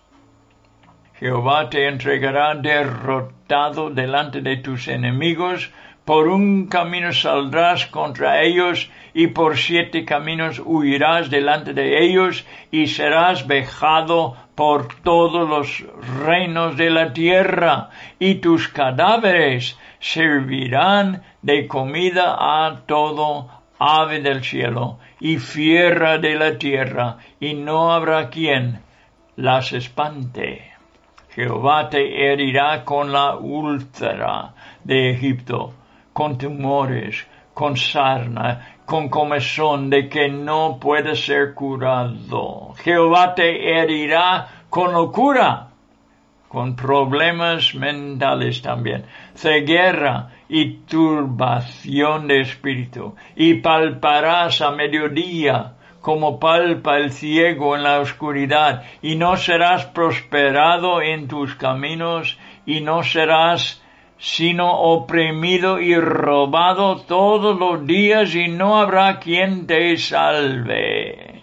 [1.19, 5.71] Jehová te entregará derrotado delante de tus enemigos,
[6.05, 12.87] por un camino saldrás contra ellos y por siete caminos huirás delante de ellos y
[12.87, 15.83] serás vejado por todos los
[16.23, 17.89] reinos de la tierra
[18.19, 23.49] y tus cadáveres servirán de comida a todo
[23.79, 28.79] ave del cielo y fiera de la tierra, y no habrá quien
[29.35, 30.71] las espante.
[31.29, 34.53] Jehová te herirá con la úlcera
[34.83, 35.73] de Egipto,
[36.15, 42.73] con tumores, con sarna, con comezón de que no puede ser curado.
[42.77, 45.67] Jehová te herirá con locura,
[46.47, 49.03] con problemas mentales también,
[49.35, 57.99] ceguera y turbación de espíritu, y palparás a mediodía como palpa el ciego en la
[57.99, 63.81] oscuridad, y no serás prosperado en tus caminos, y no serás
[64.17, 71.41] sino oprimido y robado todos los días y no habrá quien te salve.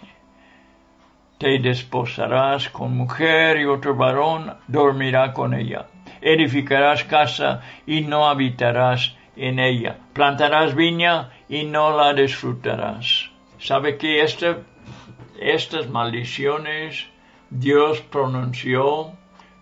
[1.37, 5.87] Te desposarás con mujer y otro varón dormirá con ella.
[6.21, 9.97] Edificarás casa y no habitarás en ella.
[10.13, 13.29] Plantarás viña y no la disfrutarás.
[13.59, 17.07] ¿Sabe que estas maldiciones
[17.49, 19.11] Dios pronunció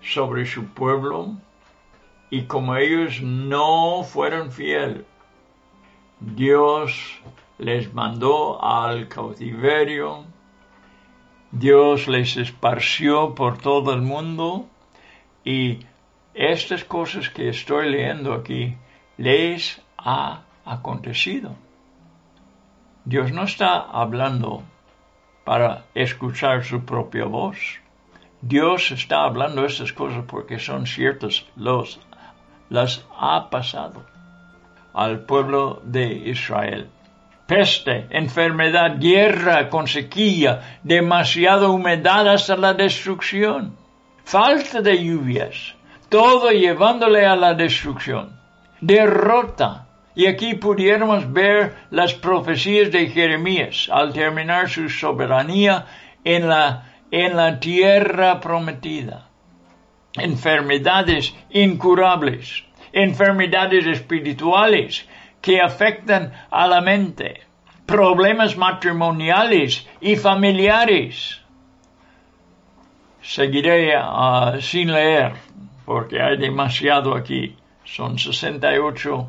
[0.02, 1.38] sobre su pueblo?
[2.32, 5.04] Y como ellos no fueron fieles,
[6.20, 7.22] Dios
[7.58, 10.24] les mandó al cautiverio,
[11.52, 14.68] Dios les esparció por todo el mundo
[15.44, 15.80] y
[16.34, 18.78] estas cosas que estoy leyendo aquí
[19.18, 21.56] les ha acontecido.
[23.04, 24.64] Dios no está hablando
[25.44, 27.58] para escuchar su propia voz.
[28.42, 32.00] Dios está hablando estas cosas porque son ciertos los
[32.72, 34.06] las ha pasado
[34.94, 36.88] al pueblo de Israel.
[37.46, 43.76] Peste, enfermedad, guerra con sequía, demasiada humedad hasta la destrucción,
[44.24, 45.76] falta de lluvias,
[46.08, 48.40] todo llevándole a la destrucción,
[48.80, 49.88] derrota.
[50.16, 55.86] Y aquí pudiéramos ver las profecías de Jeremías al terminar su soberanía
[56.24, 59.31] en la, en la tierra prometida
[60.14, 65.08] enfermedades incurables, enfermedades espirituales
[65.42, 67.42] que afectan a la mente,
[67.86, 71.42] problemas matrimoniales y familiares.
[73.22, 75.34] Seguiré ah, sin leer
[75.86, 77.56] porque hay demasiado aquí.
[77.84, 79.28] Son 68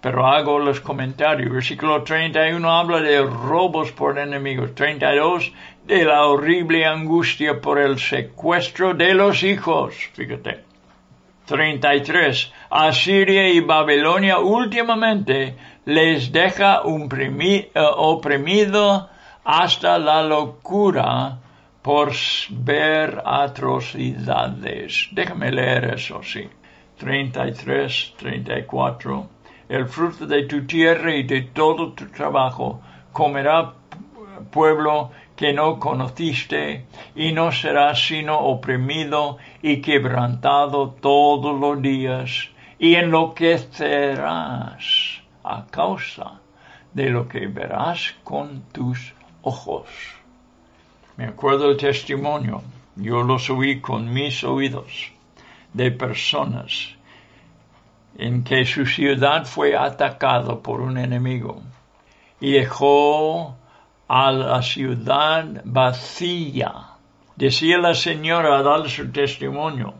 [0.00, 1.52] pero hago los comentarios.
[1.52, 4.74] Versículo 31 habla de robos por enemigos.
[4.74, 5.52] 32
[5.84, 9.94] de la horrible angustia por el secuestro de los hijos.
[10.14, 10.64] Fíjate.
[11.46, 12.52] 33.
[12.70, 19.10] Asiria y Babilonia últimamente les deja eh, oprimido
[19.44, 21.38] hasta la locura
[21.82, 22.12] por
[22.50, 25.08] ver atrocidades.
[25.12, 26.48] Déjame leer eso, sí.
[26.98, 32.80] 33, 34 el fruto de tu tierra y de todo tu trabajo
[33.12, 33.72] comerá
[34.50, 36.84] pueblo que no conociste,
[37.16, 46.42] y no serás sino oprimido y quebrantado todos los días, y enloquecerás a causa
[46.92, 49.88] de lo que verás con tus ojos.
[51.16, 52.60] Me acuerdo el testimonio,
[52.96, 55.10] yo lo oí con mis oídos,
[55.72, 56.96] de personas
[58.18, 61.62] en que su ciudad fue atacado por un enemigo
[62.40, 63.56] y dejó
[64.12, 66.72] a la ciudad vacía.
[67.36, 69.94] Decía la señora a dar su testimonio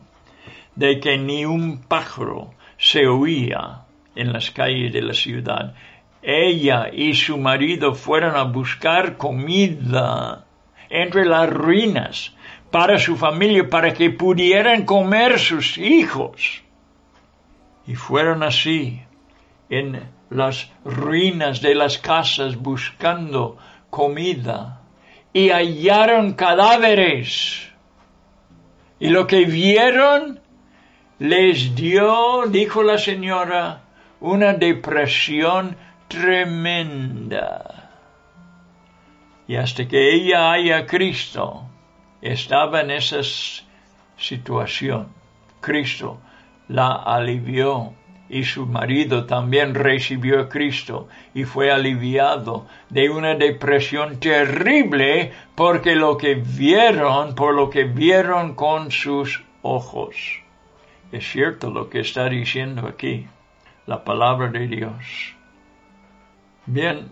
[0.75, 3.83] de que ni un pájaro se oía
[4.17, 5.75] en las calles de la ciudad.
[6.23, 10.45] Ella y su marido fueron a buscar comida
[10.89, 12.35] entre las ruinas
[12.73, 16.65] para su familia, para que pudieran comer sus hijos
[17.87, 19.03] y fueron así
[19.69, 23.57] en las ruinas de las casas buscando
[23.91, 24.81] comida
[25.33, 27.69] y hallaron cadáveres.
[28.99, 30.41] Y lo que vieron
[31.19, 33.83] les dio, dijo la señora,
[34.21, 35.77] una depresión
[36.09, 37.91] tremenda.
[39.47, 41.67] Y hasta que ella haya Cristo,
[42.23, 43.21] estaba en esa
[44.17, 45.09] situación.
[45.61, 46.21] Cristo
[46.69, 47.95] la alivió
[48.31, 55.97] y su marido también recibió a Cristo y fue aliviado de una depresión terrible porque
[55.97, 60.15] lo que vieron, por lo que vieron con sus ojos.
[61.11, 63.27] Es cierto lo que está diciendo aquí
[63.87, 65.35] la palabra de Dios.
[66.67, 67.09] Bien,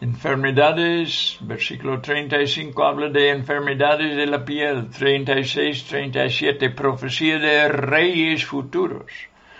[0.00, 9.10] Enfermedades, versículo 35 habla de enfermedades de la piel, 36, 37, profecía de reyes futuros.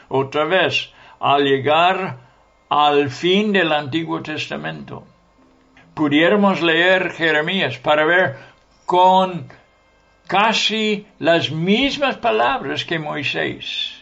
[0.09, 2.19] Otra vez, al llegar
[2.69, 5.05] al fin del Antiguo Testamento,
[5.95, 8.37] pudiéramos leer Jeremías para ver
[8.87, 9.49] con
[10.27, 13.95] casi las mismas palabras que Moisés.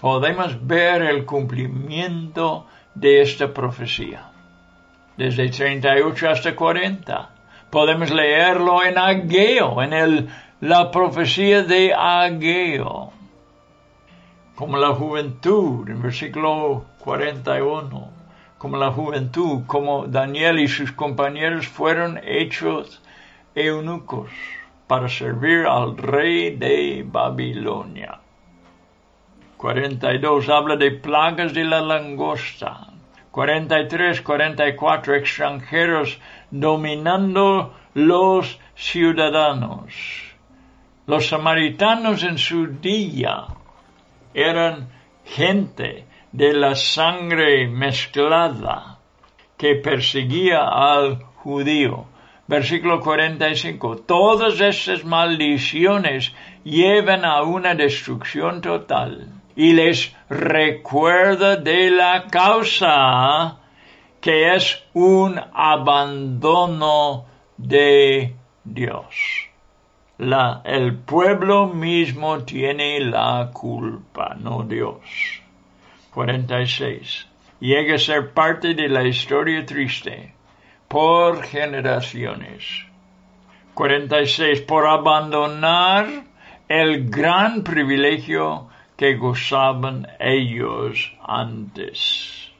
[0.00, 4.30] Podemos ver el cumplimiento de esta profecía.
[5.16, 7.30] Desde 38 hasta 40.
[7.70, 10.28] Podemos leerlo en Ageo, en el,
[10.60, 13.12] la profecía de Ageo.
[14.54, 18.08] Como la juventud, en versículo 41.
[18.56, 23.02] Como la juventud, como Daniel y sus compañeros fueron hechos
[23.52, 24.30] eunucos
[24.86, 28.20] para servir al rey de Babilonia.
[29.56, 32.92] 42 habla de plagas de la langosta.
[33.32, 36.20] 43, 44 extranjeros
[36.52, 39.92] dominando los ciudadanos.
[41.08, 43.48] Los samaritanos en su día
[44.34, 44.88] eran
[45.24, 48.98] gente de la sangre mezclada
[49.56, 52.06] que perseguía al judío.
[52.46, 53.98] Versículo 45.
[53.98, 63.58] Todas estas maldiciones llevan a una destrucción total y les recuerda de la causa
[64.20, 67.26] que es un abandono
[67.56, 69.43] de Dios.
[70.16, 75.00] El pueblo mismo tiene la culpa, no Dios.
[76.12, 77.26] 46.
[77.58, 80.34] Llega a ser parte de la historia triste
[80.86, 82.64] por generaciones.
[83.74, 84.60] 46.
[84.60, 86.06] Por abandonar
[86.68, 92.52] el gran privilegio que gozaban ellos antes.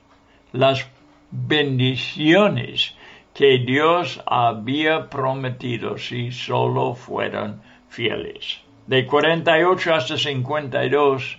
[0.52, 0.84] Las
[1.30, 2.96] bendiciones
[3.34, 8.60] que Dios había prometido si solo fueran fieles.
[8.86, 11.38] De 48 hasta 52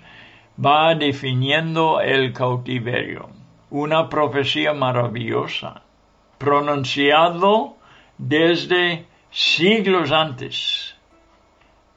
[0.64, 3.30] va definiendo el cautiverio,
[3.70, 5.84] una profecía maravillosa,
[6.38, 7.78] pronunciado
[8.18, 10.96] desde siglos antes,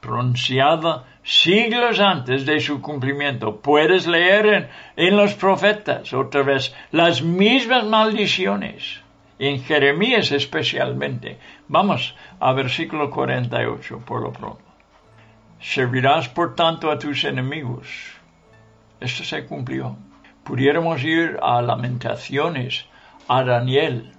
[0.01, 3.61] pronunciada siglos antes de su cumplimiento.
[3.61, 9.03] Puedes leer en, los profetas otra vez las mismas maldiciones,
[9.39, 11.39] en Jeremías especialmente.
[11.68, 14.62] Vamos a versículo 48 por lo pronto.
[15.61, 17.89] Servirás por tanto a tus enemigos.
[19.01, 19.97] Esto se cumplió.
[20.45, 22.86] Pudiéramos ir a Lamentaciones,
[23.28, 24.12] a Daniel,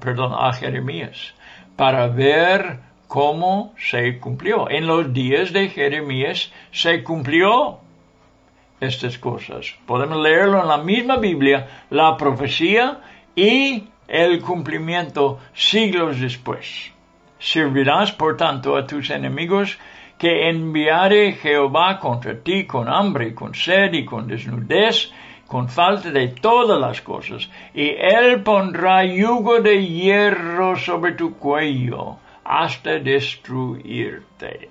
[0.00, 1.34] perdón, a Jeremías,
[1.76, 4.70] para ver cómo se cumplió.
[4.70, 7.80] En los días de Jeremías se cumplió
[8.80, 9.74] estas cosas.
[9.86, 13.00] Podemos leerlo en la misma Biblia, la profecía
[13.34, 16.92] y el cumplimiento siglos después.
[17.38, 19.78] Servirás, por tanto, a tus enemigos
[20.18, 25.12] que enviare Jehová contra ti con hambre, con sed y con desnudez,
[25.46, 32.16] con falta de todas las cosas, y él pondrá yugo de hierro sobre tu cuello
[32.44, 34.70] hasta destruirte.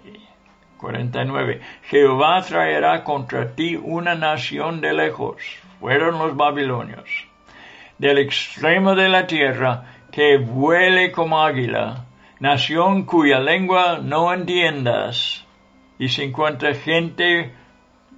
[0.78, 1.62] 49.
[1.84, 5.38] Jehová traerá contra ti una nación de lejos,
[5.80, 7.28] fueron los babilonios,
[7.98, 12.06] del extremo de la tierra, que vuele como águila,
[12.40, 15.46] nación cuya lengua no entiendas,
[15.98, 17.54] y se encuentra gente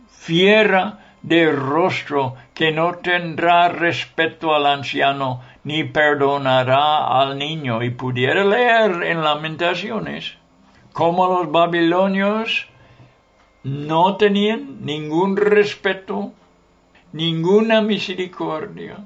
[0.09, 7.84] fiera de rostro que no tendrá respeto al anciano ni perdonará al niño.
[7.84, 10.38] Y pudiera leer en lamentaciones
[10.93, 12.67] cómo los babilonios
[13.63, 16.32] no tenían ningún respeto,
[17.11, 18.97] ninguna misericordia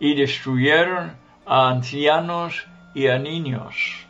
[0.00, 1.12] y destruyeron
[1.46, 4.06] a ancianos y a niños.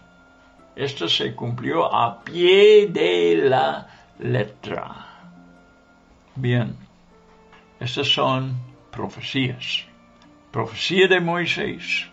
[0.77, 3.87] Esto se cumplió a pie de la
[4.19, 5.07] letra.
[6.37, 6.75] Bien,
[7.81, 8.57] estas son
[8.91, 9.91] profecías
[10.51, 12.09] profecía de Moisés,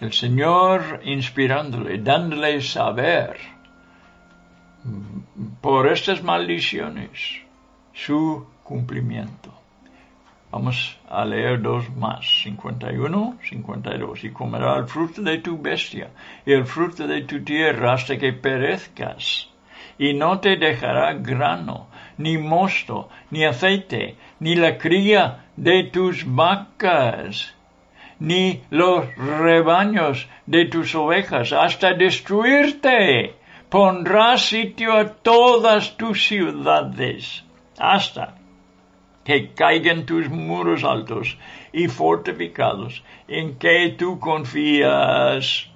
[0.00, 3.38] el Señor inspirándole, dándole saber
[5.60, 7.42] por estas maldiciones
[7.92, 9.52] su cumplimiento.
[10.52, 14.24] Vamos a leer dos más, 51, 52.
[14.24, 16.10] Y comerá el fruto de tu bestia
[16.44, 19.48] y el fruto de tu tierra hasta que perezcas.
[19.96, 21.86] Y no te dejará grano,
[22.18, 27.54] ni mosto, ni aceite, ni la cría de tus vacas,
[28.18, 33.36] ni los rebaños de tus ovejas, hasta destruirte.
[33.68, 37.44] Pondrás sitio a todas tus ciudades,
[37.78, 38.39] hasta
[39.30, 41.38] que caigan tus muros altos
[41.72, 45.68] y fortificados en que tú confías.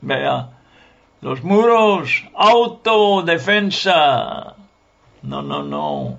[0.00, 0.48] Vea,
[1.20, 4.56] los muros, autodefensa.
[5.22, 6.18] No, no, no.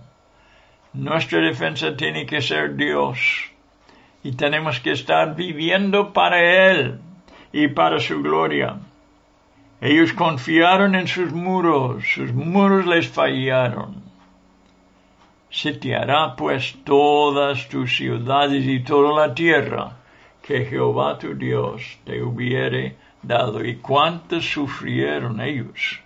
[0.94, 3.20] Nuestra defensa tiene que ser Dios.
[4.24, 7.02] Y tenemos que estar viviendo para Él
[7.52, 8.78] y para su gloria.
[9.82, 14.07] Ellos confiaron en sus muros, sus muros les fallaron.
[15.50, 19.98] Sitiará pues todas tus ciudades y toda la tierra
[20.42, 23.64] que Jehová tu Dios te hubiere dado.
[23.64, 26.02] ¿Y cuántos sufrieron ellos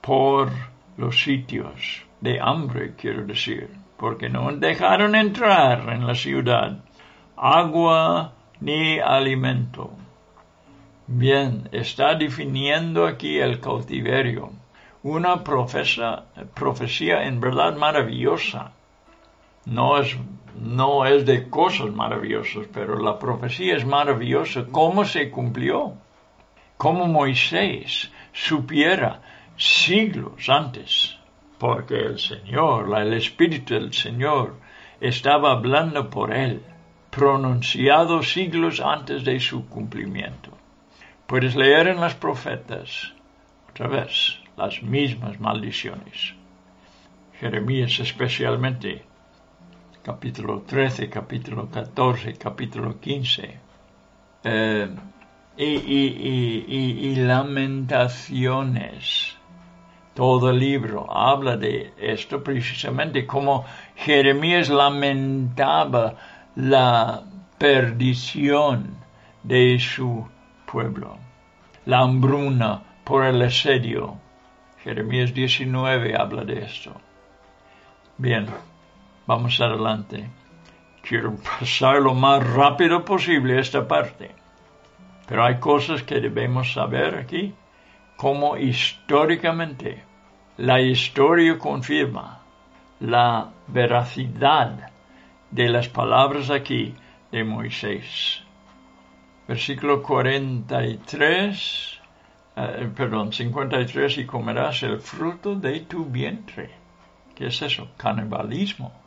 [0.00, 0.50] por
[0.96, 3.68] los sitios de hambre, quiero decir?
[3.96, 6.78] Porque no dejaron entrar en la ciudad
[7.36, 9.90] agua ni alimento.
[11.06, 14.50] Bien, está definiendo aquí el cautiverio,
[15.02, 18.72] una profecía en verdad maravillosa.
[19.66, 20.16] No es,
[20.58, 24.66] no es de cosas maravillosas, pero la profecía es maravillosa.
[24.70, 25.94] ¿Cómo se cumplió?
[26.76, 29.20] Cómo Moisés supiera
[29.56, 31.16] siglos antes,
[31.58, 34.54] porque el Señor, el Espíritu del Señor,
[35.00, 36.62] estaba hablando por él
[37.10, 40.50] pronunciado siglos antes de su cumplimiento.
[41.26, 43.14] Puedes leer en las profetas,
[43.70, 46.34] otra vez, las mismas maldiciones.
[47.40, 49.04] Jeremías especialmente,
[50.06, 53.58] capítulo 13, capítulo 14, capítulo 15.
[54.44, 54.88] Eh,
[55.56, 59.36] y, y lamentaciones.
[60.14, 63.64] Todo el libro habla de esto precisamente, como
[63.96, 66.14] Jeremías lamentaba
[66.54, 67.24] la
[67.58, 68.94] perdición
[69.42, 70.24] de su
[70.70, 71.18] pueblo,
[71.84, 74.18] la hambruna por el asedio.
[74.84, 76.92] Jeremías 19 habla de esto.
[78.18, 78.46] Bien,
[79.26, 80.28] vamos adelante.
[81.02, 84.34] Quiero pasar lo más rápido posible esta parte.
[85.26, 87.54] Pero hay cosas que debemos saber aquí,
[88.16, 90.04] como históricamente
[90.56, 92.40] la historia confirma
[93.00, 94.90] la veracidad
[95.50, 96.94] de las palabras aquí
[97.30, 98.42] de Moisés.
[99.46, 102.00] Versículo 43,
[102.56, 106.70] eh, perdón, 53, y comerás el fruto de tu vientre.
[107.34, 107.88] ¿Qué es eso?
[107.96, 109.05] Canibalismo.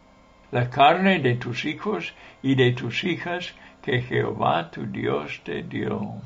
[0.52, 6.22] La carne de tus hijos y de tus hijas que Jehová tu Dios te dio,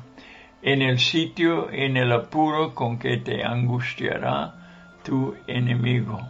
[0.62, 4.54] en el sitio, en el apuro con que te angustiará
[5.02, 6.20] tu enemigo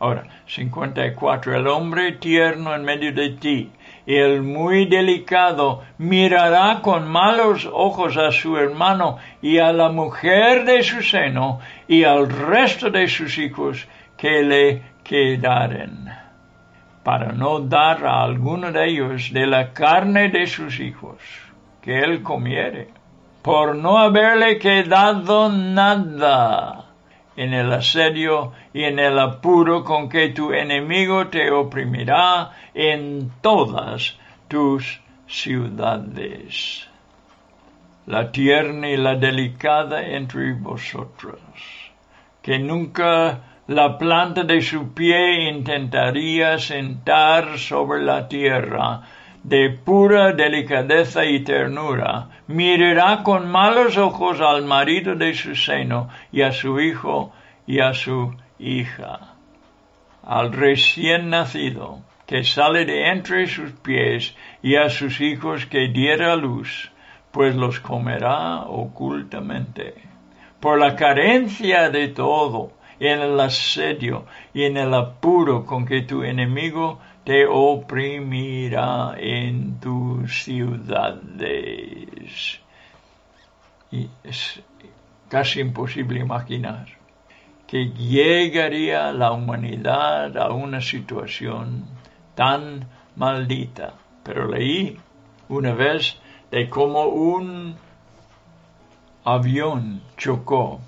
[0.00, 1.56] Ahora, 54.
[1.56, 3.70] El hombre tierno en medio de ti
[4.06, 10.82] el muy delicado mirará con malos ojos a su hermano y a la mujer de
[10.82, 13.88] su seno y al resto de sus hijos
[14.18, 16.03] que le quedaren,
[17.04, 21.18] para no dar a alguno de ellos de la carne de sus hijos
[21.82, 22.88] que él comiere,
[23.42, 26.86] por no haberle quedado nada
[27.36, 34.18] en el asedio y en el apuro con que tu enemigo te oprimirá en todas
[34.48, 36.88] tus ciudades.
[38.06, 41.40] La tierna y la delicada entre vosotros,
[42.40, 49.02] que nunca la planta de su pie intentaría sentar sobre la tierra,
[49.42, 56.42] de pura delicadeza y ternura, mirará con malos ojos al marido de su seno y
[56.42, 57.32] a su hijo
[57.66, 59.34] y a su hija,
[60.22, 66.36] al recién nacido que sale de entre sus pies y a sus hijos que diera
[66.36, 66.90] luz,
[67.30, 69.94] pues los comerá ocultamente.
[70.60, 72.72] Por la carencia de todo,
[73.12, 80.44] en el asedio y en el apuro con que tu enemigo te oprimirá en tus
[80.44, 81.80] ciudades.
[83.90, 84.62] Y es
[85.28, 86.86] casi imposible imaginar
[87.66, 91.84] que llegaría la humanidad a una situación
[92.34, 92.86] tan
[93.16, 93.94] maldita.
[94.22, 94.98] Pero leí
[95.48, 96.18] una vez
[96.50, 97.76] de cómo un
[99.24, 100.80] avión chocó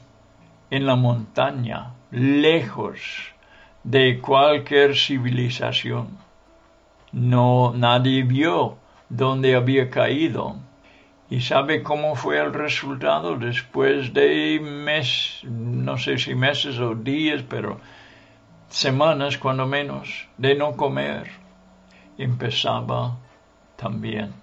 [0.70, 3.00] en la montaña, lejos
[3.84, 6.18] de cualquier civilización
[7.12, 8.76] no nadie vio
[9.08, 10.56] dónde había caído.
[11.30, 17.42] ¿Y sabe cómo fue el resultado después de mes, no sé si meses o días,
[17.42, 17.80] pero
[18.68, 21.30] semanas cuando menos, de no comer?
[22.18, 23.16] Empezaba
[23.76, 24.34] también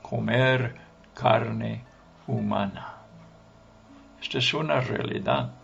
[0.00, 0.76] comer
[1.12, 1.84] carne
[2.28, 2.94] humana.
[4.22, 5.55] Esta es una realidad.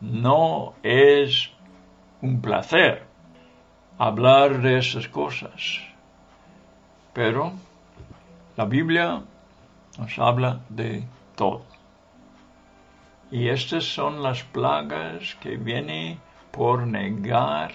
[0.00, 1.50] No es
[2.20, 3.06] un placer
[3.98, 5.80] hablar de esas cosas.
[7.12, 7.52] Pero
[8.56, 9.22] la Biblia
[9.98, 11.04] nos habla de
[11.36, 11.64] todo.
[13.30, 16.20] Y estas son las plagas que vienen
[16.50, 17.72] por negar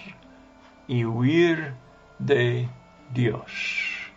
[0.86, 1.74] y huir
[2.18, 2.68] de
[3.12, 4.10] Dios.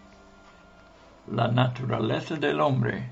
[1.27, 3.09] La naturaleza del hombre,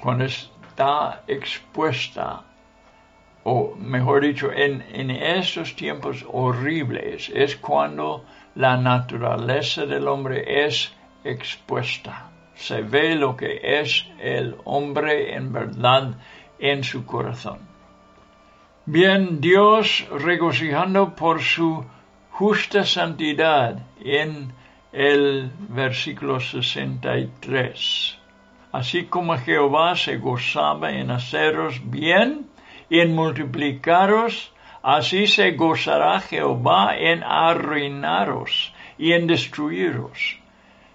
[0.00, 2.42] cuando está expuesta
[3.48, 8.24] o mejor dicho, en, en estos tiempos horribles es cuando
[8.56, 10.92] la naturaleza del hombre es
[11.22, 12.28] expuesta.
[12.56, 16.14] Se ve lo que es el hombre en verdad
[16.58, 17.60] en su corazón.
[18.84, 21.84] Bien, Dios regocijando por su
[22.32, 24.52] justa santidad en
[24.90, 28.18] el versículo 63.
[28.72, 32.45] Así como Jehová se gozaba en haceros bien
[32.88, 40.38] y en multiplicaros, así se gozará Jehová en arruinaros y en destruiros.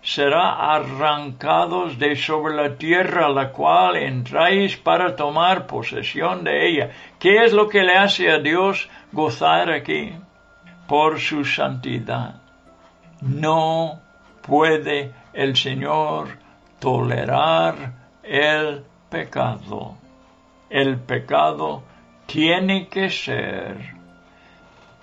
[0.03, 6.89] Será arrancados de sobre la tierra la cual entráis para tomar posesión de ella.
[7.19, 10.13] ¿Qué es lo que le hace a Dios gozar aquí?
[10.87, 12.41] Por su santidad.
[13.21, 13.99] No
[14.41, 16.29] puede el Señor
[16.79, 20.00] tolerar el pecado.
[20.72, 21.84] El pecado
[22.28, 23.93] tiene que ser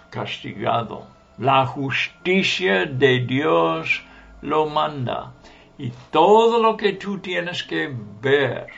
[0.09, 1.07] castigado.
[1.37, 4.03] La justicia de Dios
[4.41, 5.35] lo manda.
[5.77, 8.69] Y todo lo que tú tienes que ver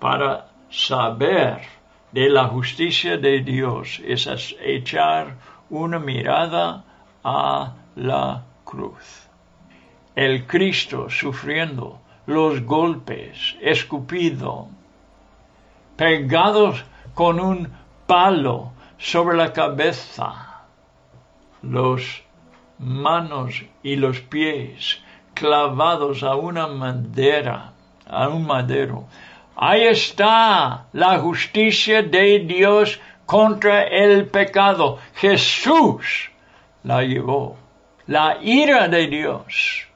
[0.00, 1.60] para saber
[2.12, 5.36] de la justicia de Dios es echar
[5.68, 6.84] una mirada
[7.22, 9.28] a la cruz.
[10.16, 14.70] El Cristo sufriendo los golpes, escupido,
[15.98, 17.68] pegados con un
[18.06, 20.62] palo sobre la cabeza,
[21.60, 22.22] los
[22.78, 25.02] manos y los pies
[25.34, 27.72] clavados a una madera,
[28.06, 29.06] a un madero.
[29.56, 34.98] Ahí está la justicia de Dios contra el pecado.
[35.16, 36.30] Jesús
[36.84, 37.56] la llevó.
[38.06, 39.88] La ira de Dios.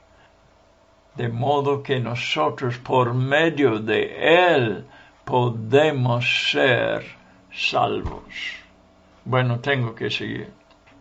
[1.15, 4.85] De modo que nosotros por medio de Él
[5.25, 7.05] podemos ser
[7.51, 8.23] salvos.
[9.25, 10.51] Bueno, tengo que seguir.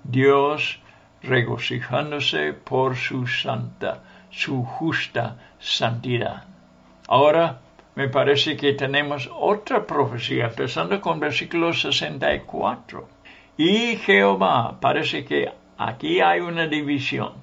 [0.05, 0.81] Dios
[1.23, 6.45] regocijándose por su santa, su justa santidad.
[7.09, 7.61] Ahora
[7.95, 13.09] me parece que tenemos otra profecía, empezando con versículo 64.
[13.57, 17.35] Y Jehová, parece que aquí hay una división.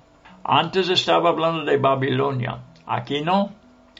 [0.43, 3.51] Antes estaba hablando de Babilonia, aquí no.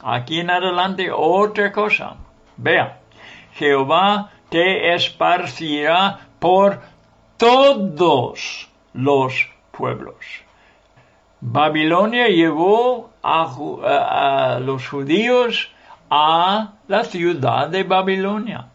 [0.01, 2.15] Aquí en adelante otra cosa.
[2.61, 2.99] Vea,
[3.53, 6.81] Jehová te esparcirá por
[7.37, 10.17] todos los pueblos.
[11.39, 15.71] Babilonia llevó a, los judíos
[16.09, 18.67] a la ciudad de Babilonia.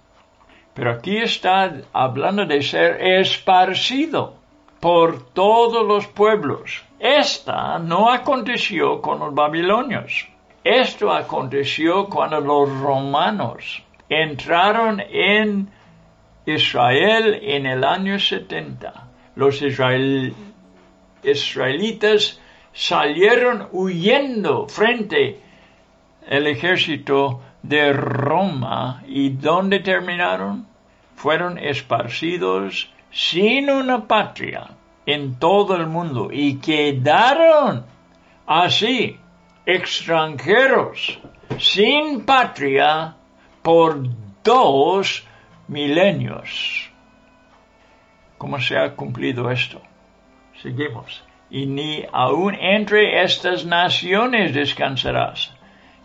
[0.72, 4.36] Pero aquí está hablando de ser esparcido
[4.80, 6.82] por todos los pueblos.
[6.98, 10.26] Esta no aconteció con los babilonios.
[10.64, 15.68] Esto aconteció cuando los romanos entraron en
[16.46, 19.08] Israel en el año 70.
[19.36, 19.60] Los
[21.22, 22.40] israelitas
[22.72, 25.38] salieron huyendo frente
[26.30, 30.66] al ejército de Roma y ¿dónde terminaron?
[31.14, 34.70] Fueron esparcidos sin una patria
[35.04, 37.84] en todo el mundo y quedaron
[38.46, 39.18] así
[39.66, 41.18] extranjeros
[41.58, 43.14] sin patria
[43.62, 43.98] por
[44.42, 45.26] dos
[45.68, 46.90] milenios.
[48.38, 49.80] ¿Cómo se ha cumplido esto?
[50.62, 51.24] Seguimos.
[51.50, 55.54] Y ni aun entre estas naciones descansarás,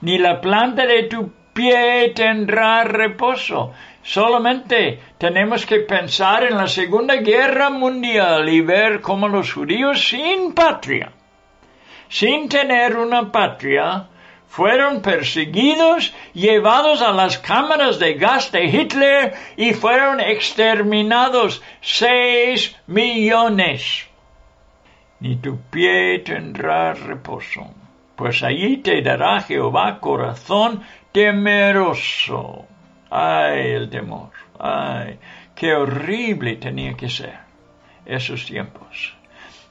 [0.01, 3.73] ni la planta de tu pie tendrá reposo.
[4.03, 10.53] Solamente tenemos que pensar en la Segunda Guerra Mundial y ver cómo los judíos sin
[10.53, 11.11] patria,
[12.09, 14.07] sin tener una patria,
[14.47, 24.07] fueron perseguidos, llevados a las cámaras de gas de Hitler y fueron exterminados seis millones.
[25.19, 27.67] Ni tu pie tendrá reposo,
[28.15, 30.81] pues allí te dará Jehová corazón
[31.11, 32.65] temeroso.
[33.11, 34.31] Ay, el temor.
[34.57, 35.19] Ay,
[35.55, 37.37] qué horrible tenía que ser
[38.05, 38.78] esos tiempos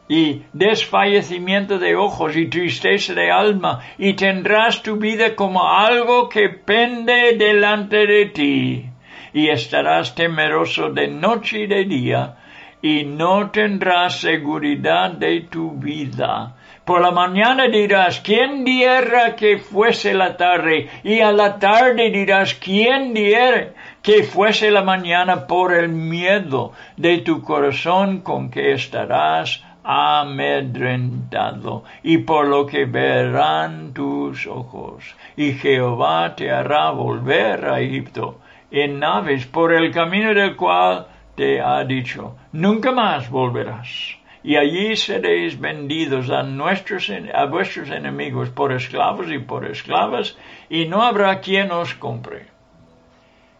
[0.08, 6.48] y desfallecimiento de ojos y tristeza de alma, y tendrás tu vida como algo que
[6.48, 8.86] pende delante de ti,
[9.32, 12.36] y estarás temeroso de noche y de día,
[12.80, 16.54] y no tendrás seguridad de tu vida.
[16.84, 20.88] Por la mañana dirás, ¿quién diera que fuese la tarde?
[21.04, 27.18] Y a la tarde dirás, ¿quién diera que fuese la mañana por el miedo de
[27.18, 36.36] tu corazón con que estarás amedrentado, y por lo que verán tus ojos, y Jehová
[36.36, 38.38] te hará volver a Egipto,
[38.70, 44.18] en naves por el camino del cual te ha dicho, nunca más volverás.
[44.44, 50.36] Y allí seréis vendidos a, nuestros, a vuestros enemigos por esclavos y por esclavas,
[50.68, 52.46] y no habrá quien os compre.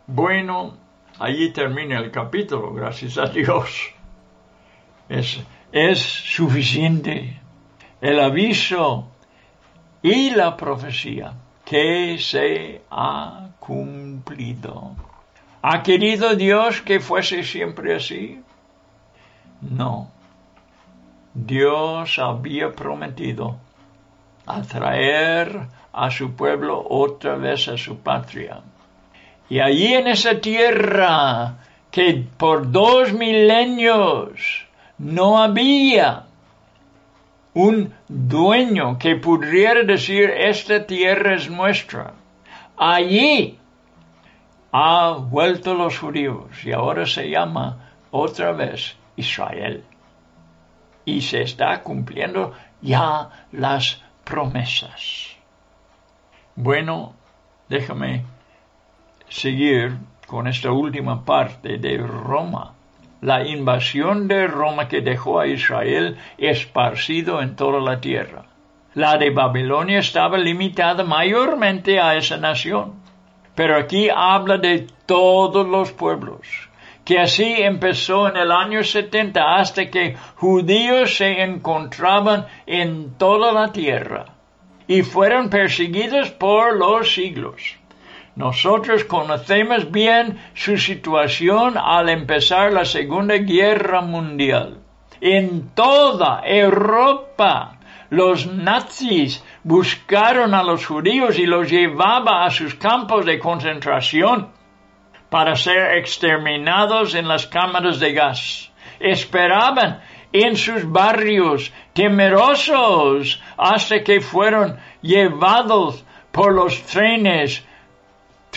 [0.06, 0.76] Bueno,
[1.18, 3.94] allí termina el capítulo, gracias a Dios.
[5.08, 5.42] Es,
[5.72, 7.40] es suficiente
[8.00, 9.08] el aviso
[10.02, 14.96] y la profecía que se ha cumplido.
[15.60, 18.40] ¿Ha querido Dios que fuese siempre así?
[19.60, 20.10] No.
[21.34, 23.56] Dios había prometido
[24.46, 28.60] atraer a su pueblo otra vez a su patria.
[29.50, 31.58] Y allí en esa tierra
[31.90, 34.67] que por dos milenios
[34.98, 36.24] no había
[37.54, 42.14] un dueño que pudiera decir esta tierra es nuestra.
[42.76, 43.58] Allí
[44.72, 49.84] ha vuelto los judíos y ahora se llama otra vez Israel.
[51.04, 55.36] Y se está cumpliendo ya las promesas.
[56.54, 57.14] Bueno,
[57.68, 58.24] déjame
[59.28, 59.96] seguir
[60.26, 62.74] con esta última parte de Roma
[63.20, 68.44] la invasión de Roma que dejó a Israel esparcido en toda la tierra.
[68.94, 72.94] La de Babilonia estaba limitada mayormente a esa nación.
[73.54, 76.70] Pero aquí habla de todos los pueblos,
[77.04, 83.72] que así empezó en el año 70 hasta que judíos se encontraban en toda la
[83.72, 84.26] tierra
[84.86, 87.77] y fueron perseguidos por los siglos.
[88.38, 94.78] Nosotros conocemos bien su situación al empezar la Segunda Guerra Mundial.
[95.20, 97.80] En toda Europa,
[98.10, 104.50] los nazis buscaron a los judíos y los llevaban a sus campos de concentración
[105.30, 108.70] para ser exterminados en las cámaras de gas.
[109.00, 110.00] Esperaban
[110.32, 117.66] en sus barrios temerosos hasta que fueron llevados por los trenes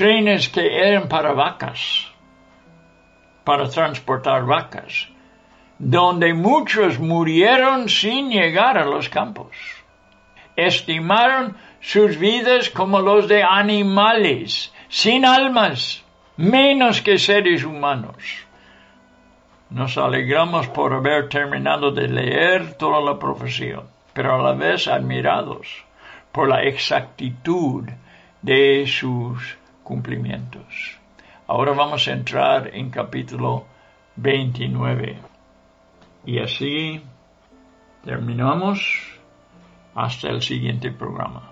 [0.01, 2.11] trenes que eran para vacas,
[3.43, 5.07] para transportar vacas,
[5.77, 9.55] donde muchos murieron sin llegar a los campos.
[10.55, 16.03] Estimaron sus vidas como los de animales, sin almas,
[16.35, 18.17] menos que seres humanos.
[19.69, 23.83] Nos alegramos por haber terminado de leer toda la profesión,
[24.13, 25.67] pero a la vez admirados
[26.31, 27.83] por la exactitud
[28.41, 30.97] de sus cumplimientos.
[31.47, 33.65] Ahora vamos a entrar en capítulo
[34.15, 35.17] 29.
[36.25, 37.01] Y así
[38.03, 39.19] terminamos
[39.95, 41.51] hasta el siguiente programa.